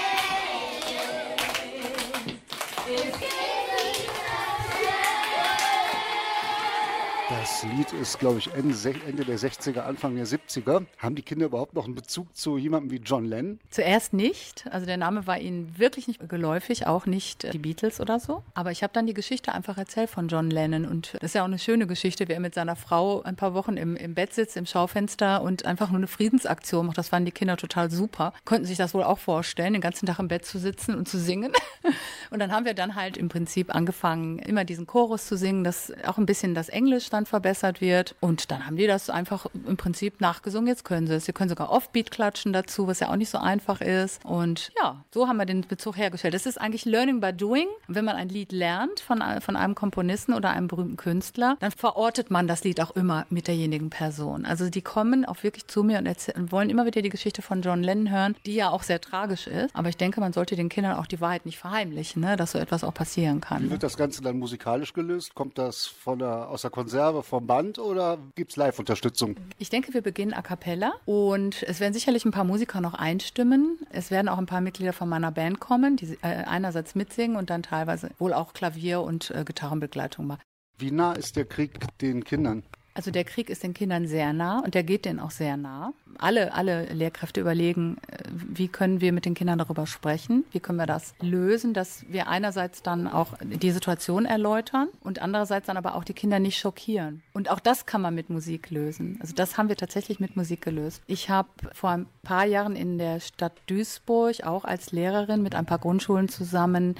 Das 7.55 7.63
Lied 7.63 7.93
ist, 7.93 8.19
glaube 8.19 8.39
ich, 8.39 8.51
Ende, 8.53 9.23
der 9.23 9.39
60er, 9.39 9.79
Anfang 9.79 10.13
der 10.17 10.27
70er. 10.27 10.85
Haben 10.97 11.15
die 11.15 11.21
Kinder 11.21 11.45
überhaupt 11.45 11.73
noch 11.73 11.85
einen 11.85 11.95
Bezug 11.95 12.35
zu 12.35 12.57
jemandem 12.57 12.91
wie 12.91 12.97
John 12.97 13.23
Lennon? 13.23 13.61
Zuerst 13.69 14.11
nicht. 14.11 14.65
Also 14.71 14.85
der 14.85 14.97
Name 14.97 15.25
war 15.25 15.39
ihnen 15.39 15.73
wirklich 15.77 16.09
nicht 16.09 16.27
geläufig, 16.27 16.85
auch 16.85 17.05
nicht 17.05 17.45
äh, 17.45 17.51
die 17.51 17.57
Beatles 17.57 18.01
oder 18.01 18.19
so. 18.19 18.43
Aber 18.55 18.71
ich 18.71 18.83
habe 18.83 18.91
dann 18.91 19.07
die 19.07 19.13
Geschichte 19.13 19.53
einfach 19.53 19.77
erzählt 19.77 20.09
von 20.09 20.27
John 20.27 20.49
Lennon. 20.49 20.85
Und 20.85 21.13
das 21.13 21.29
ist 21.29 21.35
ja 21.35 21.43
auch 21.43 21.47
eine 21.47 21.57
schöne 21.57 21.87
Geschichte, 21.87 22.27
wie 22.27 22.33
er 22.33 22.41
mit 22.41 22.55
seiner 22.55 22.75
Frau 22.75 23.21
ein 23.21 23.37
paar 23.37 23.53
Wochen 23.53 23.77
im, 23.77 23.95
im 23.95 24.15
Bett 24.15 24.33
sitzt, 24.33 24.57
im 24.57 24.65
Schaufenster 24.65 25.41
und 25.41 25.63
einfach 25.63 25.91
nur 25.91 25.99
eine 25.99 26.07
Friedensaktion 26.07 26.87
macht. 26.87 26.97
Das 26.97 27.07
fanden 27.07 27.27
die 27.27 27.31
Kinder 27.31 27.55
total 27.55 27.89
super. 27.89 28.33
Konnten 28.43 28.65
sich 28.65 28.77
das 28.77 28.93
wohl 28.93 29.03
auch 29.03 29.19
vorstellen, 29.19 29.71
den 29.71 29.81
ganzen 29.81 30.07
Tag 30.07 30.19
im 30.19 30.27
Bett 30.27 30.43
zu 30.43 30.59
sitzen 30.59 30.93
und 30.93 31.07
zu 31.07 31.17
singen. 31.17 31.53
Und 32.31 32.39
dann 32.39 32.51
haben 32.51 32.65
wir 32.65 32.73
dann 32.73 32.95
halt 32.95 33.15
im 33.17 33.29
Prinzip 33.29 33.73
angefangen, 33.73 34.39
immer 34.39 34.65
diesen 34.65 34.87
Chorus 34.87 35.27
zu 35.27 35.37
singen, 35.37 35.63
dass 35.63 35.93
auch 36.05 36.17
ein 36.17 36.25
bisschen 36.25 36.55
das 36.55 36.69
Englisch 36.69 37.09
dann 37.09 37.25
verbessert 37.45 37.79
wird. 37.79 38.15
Und 38.21 38.49
dann 38.49 38.65
haben 38.65 38.75
die 38.75 38.87
das 38.87 39.09
einfach 39.09 39.45
im 39.67 39.77
Prinzip 39.77 40.19
nachgesungen. 40.19 40.67
Jetzt 40.67 40.83
können 40.83 41.05
sie 41.05 41.13
es. 41.13 41.25
Sie 41.25 41.33
können 41.33 41.49
sogar 41.49 41.69
Offbeat 41.69 42.09
klatschen 42.09 42.53
dazu, 42.53 42.87
was 42.87 42.99
ja 42.99 43.09
auch 43.09 43.15
nicht 43.15 43.29
so 43.29 43.37
einfach 43.37 43.81
ist. 43.81 44.25
Und 44.25 44.71
ja, 44.81 45.03
so 45.13 45.27
haben 45.27 45.37
wir 45.37 45.45
den 45.45 45.61
Bezug 45.61 45.95
hergestellt. 45.95 46.33
Das 46.33 46.47
ist 46.47 46.59
eigentlich 46.59 46.85
Learning 46.85 47.19
by 47.19 47.33
Doing. 47.33 47.67
Wenn 47.87 48.05
man 48.05 48.15
ein 48.15 48.29
Lied 48.29 48.51
lernt 48.51 48.99
von, 48.99 49.21
von 49.41 49.55
einem 49.55 49.75
Komponisten 49.75 50.33
oder 50.33 50.49
einem 50.49 50.67
berühmten 50.67 50.97
Künstler, 50.97 51.57
dann 51.59 51.71
verortet 51.71 52.31
man 52.31 52.47
das 52.47 52.63
Lied 52.63 52.81
auch 52.81 52.95
immer 52.95 53.27
mit 53.29 53.47
derjenigen 53.47 53.91
Person. 53.91 54.45
Also 54.45 54.69
die 54.69 54.81
kommen 54.81 55.23
auch 55.25 55.43
wirklich 55.43 55.67
zu 55.67 55.83
mir 55.83 55.99
und, 55.99 56.07
und 56.35 56.51
wollen 56.51 56.71
immer 56.71 56.85
wieder 56.87 57.03
die 57.03 57.09
Geschichte 57.09 57.43
von 57.43 57.61
John 57.61 57.83
Lennon 57.83 58.11
hören, 58.11 58.35
die 58.47 58.55
ja 58.55 58.69
auch 58.69 58.81
sehr 58.81 58.99
tragisch 58.99 59.45
ist. 59.45 59.75
Aber 59.75 59.89
ich 59.89 59.97
denke, 59.97 60.19
man 60.19 60.33
sollte 60.33 60.55
den 60.55 60.69
Kindern 60.69 60.97
auch 60.97 61.05
die 61.05 61.21
Wahrheit 61.21 61.45
nicht 61.45 61.59
verheimlichen, 61.59 62.23
ne? 62.23 62.37
dass 62.37 62.53
so 62.53 62.57
etwas 62.57 62.83
auch 62.83 62.93
passieren 62.93 63.39
kann. 63.39 63.65
Wie 63.65 63.71
wird 63.71 63.83
das 63.83 63.97
Ganze 63.97 64.23
dann 64.23 64.39
musikalisch 64.39 64.93
gelöst? 64.93 65.35
Kommt 65.35 65.59
das 65.59 65.85
von 65.85 66.17
der, 66.17 66.49
aus 66.49 66.63
der 66.63 66.71
Konserve, 66.71 67.21
vom 67.35 67.47
Band 67.47 67.79
oder 67.79 68.17
gibt 68.35 68.51
es 68.51 68.57
Live-Unterstützung? 68.57 69.35
Ich 69.59 69.69
denke, 69.69 69.93
wir 69.93 70.01
beginnen 70.01 70.33
a 70.33 70.41
cappella 70.41 70.93
und 71.03 71.63
es 71.63 71.81
werden 71.81 71.93
sicherlich 71.93 72.23
ein 72.23 72.31
paar 72.31 72.45
Musiker 72.45 72.79
noch 72.79 72.93
einstimmen. 72.93 73.77
Es 73.91 74.09
werden 74.09 74.29
auch 74.29 74.37
ein 74.37 74.45
paar 74.45 74.61
Mitglieder 74.61 74.93
von 74.93 75.09
meiner 75.09 75.31
Band 75.31 75.59
kommen, 75.59 75.97
die 75.97 76.17
äh, 76.21 76.45
einerseits 76.45 76.95
mitsingen 76.95 77.35
und 77.35 77.49
dann 77.49 77.61
teilweise 77.61 78.09
wohl 78.19 78.33
auch 78.33 78.53
Klavier 78.53 79.01
und 79.01 79.31
äh, 79.31 79.43
Gitarrenbegleitung 79.43 80.25
machen. 80.27 80.41
Wie 80.77 80.91
nah 80.91 81.11
ist 81.11 81.35
der 81.35 81.43
Krieg 81.43 81.79
den 81.99 82.23
Kindern? 82.23 82.63
Also 82.95 83.11
der 83.11 83.25
Krieg 83.25 83.49
ist 83.49 83.61
den 83.61 83.73
Kindern 83.73 84.07
sehr 84.07 84.31
nah 84.31 84.59
und 84.59 84.73
der 84.73 84.83
geht 84.83 85.03
denen 85.03 85.19
auch 85.19 85.31
sehr 85.31 85.57
nah. 85.57 85.93
Alle, 86.17 86.53
alle 86.53 86.85
Lehrkräfte 86.93 87.41
überlegen, 87.41 87.97
äh, 88.07 88.23
wie 88.31 88.69
können 88.69 89.01
wir 89.01 89.11
mit 89.11 89.25
den 89.25 89.33
Kindern 89.33 89.59
darüber 89.59 89.85
sprechen, 89.85 90.45
wie 90.51 90.61
können 90.61 90.79
wir 90.79 90.85
das 90.85 91.13
lösen, 91.21 91.73
dass 91.73 92.05
wir 92.09 92.29
einerseits 92.29 92.81
dann 92.81 93.07
auch 93.09 93.33
die 93.41 93.71
Situation 93.71 94.25
erläutern 94.25 94.87
und 95.01 95.21
andererseits 95.21 95.67
dann 95.67 95.75
aber 95.75 95.95
auch 95.95 96.05
die 96.05 96.13
Kinder 96.13 96.39
nicht 96.39 96.57
schockieren. 96.57 97.21
Und 97.33 97.51
auch 97.51 97.59
das 97.59 97.85
kann 97.85 98.01
man 98.01 98.15
mit 98.15 98.29
Musik 98.29 98.71
lösen. 98.71 99.17
Also 99.19 99.33
das 99.35 99.57
haben 99.57 99.67
wir 99.67 99.75
tatsächlich 99.75 100.21
mit 100.21 100.37
Musik 100.37 100.61
gelöst. 100.61 101.03
Ich 101.05 101.29
habe 101.29 101.49
vor 101.73 101.89
ein 101.89 102.05
paar 102.23 102.45
Jahren 102.45 102.77
in 102.77 102.97
der 102.97 103.19
Stadt 103.19 103.51
Duisburg 103.67 104.45
auch 104.45 104.63
als 104.63 104.93
Lehrerin 104.93 105.43
mit 105.43 105.53
ein 105.53 105.65
paar 105.65 105.79
Grundschulen 105.79 106.29
zusammen 106.29 106.95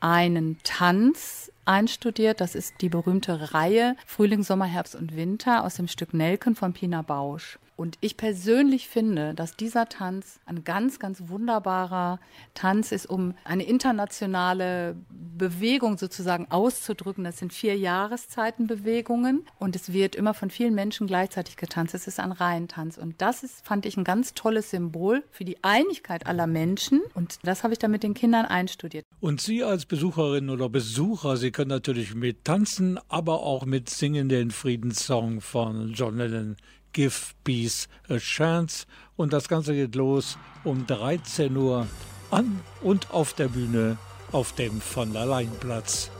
einen 0.00 0.58
Tanz 0.62 1.50
einstudiert. 1.68 2.40
Das 2.40 2.54
ist 2.54 2.80
die 2.80 2.88
berühmte 2.88 3.54
Reihe 3.54 3.94
Frühling, 4.06 4.42
Sommer, 4.42 4.64
Herbst 4.64 4.96
und 4.96 5.14
Winter 5.14 5.64
aus 5.64 5.74
dem 5.74 5.86
Stück 5.86 6.14
Nelken 6.14 6.56
von 6.56 6.72
Pina 6.72 7.02
Bausch. 7.02 7.58
Und 7.78 7.96
ich 8.00 8.16
persönlich 8.16 8.88
finde, 8.88 9.34
dass 9.34 9.54
dieser 9.54 9.88
Tanz 9.88 10.40
ein 10.46 10.64
ganz, 10.64 10.98
ganz 10.98 11.28
wunderbarer 11.28 12.18
Tanz 12.52 12.90
ist, 12.90 13.06
um 13.06 13.34
eine 13.44 13.62
internationale 13.62 14.96
Bewegung 15.10 15.96
sozusagen 15.96 16.50
auszudrücken. 16.50 17.22
Das 17.22 17.38
sind 17.38 17.52
vier 17.52 17.76
Jahreszeitenbewegungen 17.76 19.46
und 19.60 19.76
es 19.76 19.92
wird 19.92 20.16
immer 20.16 20.34
von 20.34 20.50
vielen 20.50 20.74
Menschen 20.74 21.06
gleichzeitig 21.06 21.56
getanzt. 21.56 21.94
Es 21.94 22.08
ist 22.08 22.18
ein 22.18 22.32
Reihentanz 22.32 22.98
und 22.98 23.22
das 23.22 23.44
ist, 23.44 23.64
fand 23.64 23.86
ich, 23.86 23.96
ein 23.96 24.02
ganz 24.02 24.34
tolles 24.34 24.70
Symbol 24.70 25.22
für 25.30 25.44
die 25.44 25.62
Einigkeit 25.62 26.26
aller 26.26 26.48
Menschen 26.48 27.00
und 27.14 27.38
das 27.44 27.62
habe 27.62 27.74
ich 27.74 27.78
dann 27.78 27.92
mit 27.92 28.02
den 28.02 28.14
Kindern 28.14 28.44
einstudiert. 28.44 29.04
Und 29.20 29.40
Sie 29.40 29.62
als 29.62 29.86
Besucherin 29.86 30.50
oder 30.50 30.68
Besucher, 30.68 31.36
Sie 31.36 31.52
können 31.52 31.70
natürlich 31.70 32.16
mit 32.16 32.44
tanzen, 32.44 32.98
aber 33.08 33.44
auch 33.44 33.66
mit 33.66 33.88
singen 33.88 34.28
den 34.28 34.50
Friedenssong 34.50 35.40
von 35.40 35.92
John 35.92 36.16
Lennon. 36.16 36.56
Give 36.92 37.14
Peace 37.44 37.88
a 38.08 38.18
Chance. 38.18 38.86
Und 39.16 39.32
das 39.32 39.48
Ganze 39.48 39.74
geht 39.74 39.94
los 39.94 40.38
um 40.64 40.86
13 40.86 41.56
Uhr 41.56 41.86
an 42.30 42.60
und 42.82 43.10
auf 43.10 43.32
der 43.34 43.48
Bühne 43.48 43.98
auf 44.32 44.52
dem 44.52 44.80
von 44.80 45.12
der 45.12 45.26
Leyenplatz. 45.26 46.10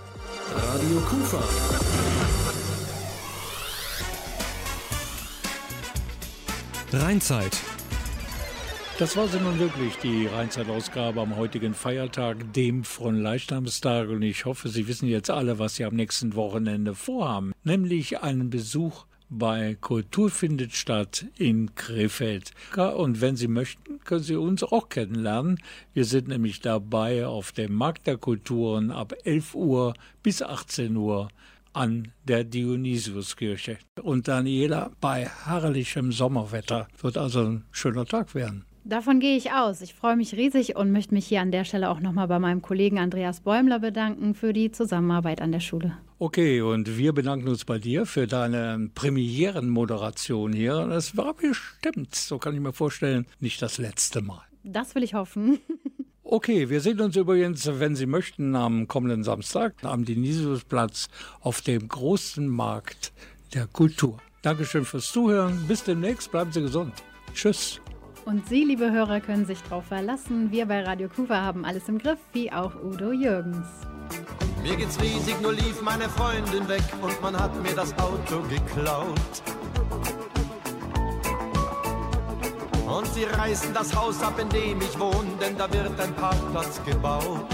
Radio 0.55 1.01
Kufa. 1.01 1.43
Rheinzeit. 6.93 7.61
Das 8.99 9.17
war 9.17 9.29
sie 9.29 9.39
nun 9.39 9.59
wirklich, 9.61 9.97
die 9.99 10.27
Rheinzeitausgabe 10.27 11.21
am 11.21 11.37
heutigen 11.37 11.75
Feiertag, 11.75 12.53
dem 12.55 12.83
von 12.83 13.21
Leichnamstag. 13.21 14.09
Und 14.09 14.23
ich 14.23 14.45
hoffe, 14.45 14.69
Sie 14.71 14.89
wissen 14.89 15.07
jetzt 15.07 15.31
alle, 15.31 15.59
was 15.59 15.77
Sie 15.77 15.85
am 15.85 15.95
nächsten 15.95 16.35
Wochenende 16.35 16.95
vorhaben. 16.97 17.53
Nämlich 17.63 18.23
einen 18.23 18.51
Besuch 18.51 19.05
bei 19.31 19.77
Kultur 19.81 20.31
findet 20.31 20.73
statt 20.73 21.27
in 21.37 21.75
Krefeld. 21.75 22.53
Und 22.77 23.21
wenn 23.21 23.37
Sie 23.37 23.49
möchten, 23.49 24.01
können 24.01 24.23
Sie 24.23 24.37
uns 24.37 24.63
auch 24.63 24.89
kennenlernen. 24.89 25.61
Wir 25.93 26.05
sind 26.05 26.29
nämlich 26.29 26.61
dabei 26.61 27.27
auf 27.27 27.53
dem 27.53 27.75
Markt 27.75 28.07
der 28.07 28.17
Kulturen 28.17 28.91
ab 28.91 29.15
11 29.25 29.55
Uhr 29.55 29.95
bis 30.23 30.43
18 30.43 30.97
Uhr 30.97 31.29
an 31.73 32.13
der 32.25 32.45
Dionysiuskirche. 32.45 33.79
Und 34.03 34.29
Daniela, 34.29 34.91
bei 35.01 35.29
herrlichem 35.45 36.13
Sommerwetter 36.13 36.89
wird 37.01 37.17
also 37.17 37.43
ein 37.43 37.65
schöner 37.71 38.07
Tag 38.07 38.35
werden. 38.35 38.65
Davon 38.89 39.21
gehe 39.21 39.37
ich 39.37 39.53
aus. 39.53 39.83
Ich 39.83 39.93
freue 39.93 40.17
mich 40.17 40.35
riesig 40.35 40.75
und 40.77 40.93
möchte 40.93 41.13
mich 41.13 41.27
hier 41.27 41.43
an 41.43 41.53
der 41.53 41.65
Stelle 41.65 41.91
auch 41.91 42.01
nochmal 42.01 42.27
bei 42.27 42.39
meinem 42.39 42.63
Kollegen 42.63 42.99
Andreas 42.99 43.41
Bäumler 43.41 43.81
bedanken 43.81 44.35
für 44.35 44.55
die 44.55 44.73
Zusammenarbeit 44.73 45.43
an 45.43 45.53
der 45.53 45.61
Schule. 45.61 45.99
Okay, 46.19 46.63
und 46.63 46.97
wir 46.97 47.13
bedanken 47.13 47.49
uns 47.49 47.67
bei 47.67 47.79
dir 47.79 48.07
für 48.07 48.27
deine 48.27 48.89
Premierenmoderation 48.95 50.55
hier. 50.55 50.87
Das 50.87 51.19
war 51.19 51.35
bestimmt, 51.35 52.15
so 52.15 52.39
kann 52.39 52.55
ich 52.55 52.61
mir 52.61 52.73
vorstellen, 52.73 53.27
nicht 53.41 53.61
das 53.61 53.77
letzte 53.77 54.23
Mal. 54.23 54.41
Das 54.65 54.95
will 54.95 55.03
ich 55.03 55.15
hoffen. 55.15 55.59
Okay, 56.31 56.69
wir 56.69 56.83
sehen 56.83 57.01
uns 57.01 57.17
übrigens, 57.17 57.67
wenn 57.81 57.97
Sie 57.97 58.05
möchten, 58.05 58.55
am 58.55 58.87
kommenden 58.87 59.25
Samstag 59.25 59.73
am 59.83 60.05
Dionysiusplatz 60.05 61.09
auf 61.41 61.63
dem 61.63 61.89
großen 61.89 62.47
Markt 62.47 63.15
der 63.55 63.67
Kultur. 63.67 64.19
Dankeschön 64.43 64.85
fürs 64.85 65.11
Zuhören. 65.11 65.65
Bis 65.67 65.85
demnächst. 65.85 66.31
Bleiben 66.31 66.53
Sie 66.53 66.61
gesund. 66.61 66.93
Tschüss. 67.33 67.81
Und 68.29 68.47
Sie, 68.47 68.63
liebe 68.63 68.93
Hörer, 68.93 69.21
können 69.21 69.47
sich 69.47 69.59
darauf 69.63 69.87
verlassen. 69.87 70.53
Wir 70.53 70.67
bei 70.67 70.83
Radio 70.83 71.09
Kufa 71.09 71.41
haben 71.41 71.65
alles 71.65 71.89
im 71.89 71.97
Griff, 71.99 72.19
wie 72.35 72.53
auch 72.53 72.75
Udo 72.75 73.11
Jürgens. 73.11 73.67
Mir 74.63 74.77
geht's 74.77 75.01
riesig, 75.01 75.41
nur 75.41 75.55
lief 75.55 75.81
meine 75.81 76.11
Freundin 76.11 76.69
weg 76.69 76.83
und 77.01 77.23
man 77.23 77.35
hat 77.41 77.55
mir 77.63 77.75
das 77.75 77.99
Auto 77.99 78.43
geklaut. 78.51 79.15
Und 82.87 83.07
sie 83.15 83.25
reißen 83.25 83.73
das 83.73 83.97
Haus 83.97 84.23
ab, 84.23 84.39
in 84.39 84.51
dem 84.51 84.79
ich 84.83 85.01
wohne, 85.01 85.31
denn 85.41 85.57
da 85.57 85.73
wird 85.73 85.99
ein 85.99 86.13
Parkplatz 86.15 86.85
gebaut. 86.85 87.47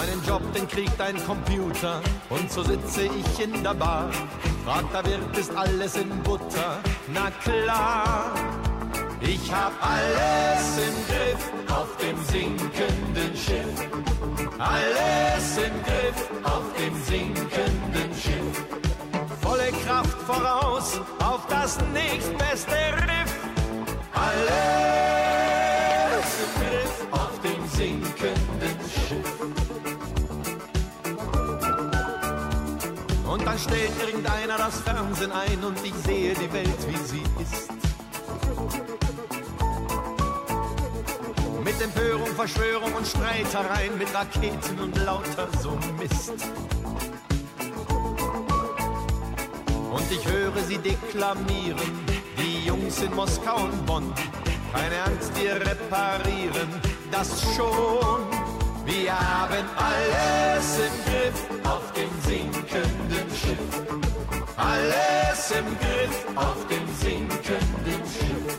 Meinen 0.00 0.24
Job, 0.26 0.40
den 0.54 0.66
kriegt 0.66 0.98
ein 0.98 1.14
Computer 1.26 2.00
und 2.30 2.50
so 2.50 2.62
sitze 2.62 3.02
ich 3.02 3.44
in 3.44 3.62
der 3.62 3.74
Bar. 3.74 4.08
Fragt 4.64 5.06
der 5.06 5.38
ist 5.38 5.54
alles 5.54 5.94
in 5.94 6.08
Butter? 6.22 6.78
Na 7.12 7.30
klar. 7.30 8.32
Ich 9.20 9.52
hab 9.52 9.72
alles 9.82 10.78
im 10.78 10.94
Griff 11.06 11.52
auf 11.70 11.94
dem 11.98 12.16
sinkenden 12.24 13.36
Schiff. 13.36 13.76
Alles 14.58 15.58
im 15.58 15.82
Griff 15.84 16.30
auf 16.44 16.64
dem 16.78 17.02
sinkenden 17.04 18.14
Schiff. 18.14 18.64
Volle 19.42 19.70
Kraft 19.84 20.18
voraus 20.22 20.98
auf 21.22 21.46
das 21.50 21.76
nächstbeste 21.92 22.72
Riff. 22.72 23.34
Alles 24.14 25.19
stellt 33.60 33.92
irgendeiner 34.00 34.56
das 34.56 34.80
Fernsehen 34.80 35.32
ein 35.32 35.62
und 35.64 35.76
ich 35.84 35.94
sehe 36.06 36.34
die 36.34 36.52
Welt, 36.52 36.88
wie 36.88 36.96
sie 36.96 37.22
ist. 37.42 37.68
Mit 41.62 41.80
Empörung, 41.80 42.28
Verschwörung 42.28 42.92
und 42.94 43.06
Streitereien, 43.06 43.98
mit 43.98 44.14
Raketen 44.14 44.80
und 44.80 44.96
lauter 45.04 45.48
so 45.60 45.78
Mist. 45.98 46.32
Und 49.90 50.10
ich 50.10 50.26
höre 50.26 50.62
sie 50.66 50.78
deklamieren, 50.78 52.06
die 52.38 52.66
Jungs 52.66 53.02
in 53.02 53.14
Moskau 53.14 53.64
und 53.64 53.86
Bonn. 53.86 54.12
Keine 54.72 55.02
Angst, 55.02 55.32
wir 55.36 55.56
reparieren 55.56 56.68
das 57.10 57.42
schon. 57.54 58.49
Wir 58.90 59.12
haben 59.12 59.66
alles 59.76 60.78
im 60.78 61.04
Griff 61.04 61.64
auf 61.64 61.92
dem 61.92 62.10
sinkenden 62.22 63.30
Schiff. 63.30 63.70
Alles 64.56 65.52
im 65.52 65.66
Griff 65.78 66.26
auf 66.34 66.66
dem 66.66 66.86
sinkenden 66.96 68.02
Schiff. 68.04 68.58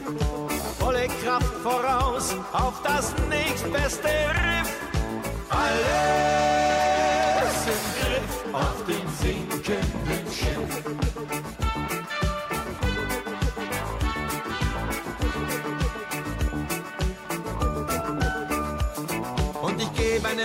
Volle 0.79 1.07
Kraft 1.21 1.53
voraus 1.61 2.33
auf 2.53 2.81
das 2.81 3.13
nächstbeste 3.29 4.07
Riff. 4.07 4.80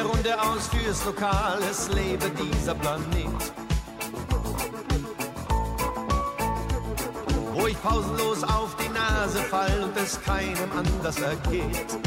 Runde 0.07 0.41
aus 0.41 0.69
fürs 0.69 1.05
Lokal, 1.05 1.59
es 1.69 1.89
lebe 1.89 2.31
dieser 2.31 2.75
Planet. 2.75 3.53
Wo 7.53 7.67
ich 7.67 7.81
pausenlos 7.83 8.45
auf 8.45 8.77
die 8.77 8.89
Nase 8.89 9.39
fall 9.39 9.83
und 9.83 9.97
es 9.97 10.21
keinem 10.23 10.71
anders 10.77 11.19
ergeht. 11.21 11.99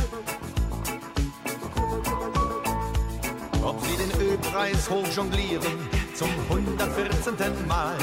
Ob 3.62 3.82
sie 3.86 3.97
den 3.97 4.22
Ölpreis 4.22 4.89
hochjonglieren 4.89 5.89
zum 6.16 6.30
114. 6.50 7.68
Mal, 7.68 7.97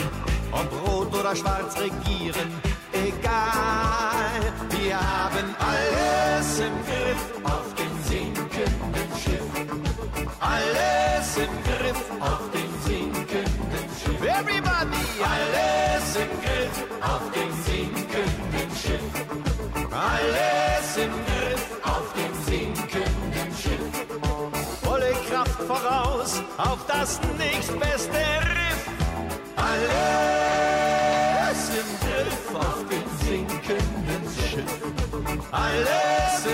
ob 0.53 0.89
rot 0.89 1.15
oder 1.15 1.35
schwarz 1.35 1.75
regieren, 1.77 2.51
egal. 2.93 4.53
Wir 4.79 4.97
haben 4.97 5.55
alles 5.59 6.59
im 6.61 6.75
Griff 6.85 7.37
Alles 10.41 11.37
im 11.37 11.51
Griff 11.65 12.11
auf 12.21 12.51
dem 12.53 12.71
sinkenden 12.85 13.89
Schiff. 13.99 14.21
Everybody, 14.23 15.07
alles 15.23 16.17
im 16.17 16.31
Griff 16.41 16.77
auf 17.01 17.23
dem 17.33 17.53
sinkenden 17.65 18.71
Schiff. 18.77 19.15
Alles 19.91 20.97
im 20.97 21.13
Griff 21.25 21.67
auf 21.85 22.13
dem 22.15 22.35
sinkenden 22.45 23.51
Schiff. 23.57 23.95
Volle 24.83 25.13
Kraft 25.29 25.61
voraus 25.63 26.43
auf 26.59 26.85
das 26.87 27.21
nächstbeste 27.39 28.19
Riff. 28.19 28.87
Alles 29.57 30.01
im 31.71 31.89
Griff 32.07 32.55
auf 32.55 32.85
dem 32.91 33.09
sinkenden 33.27 34.25
Schiff. 34.37 34.75
Alles 35.51 36.47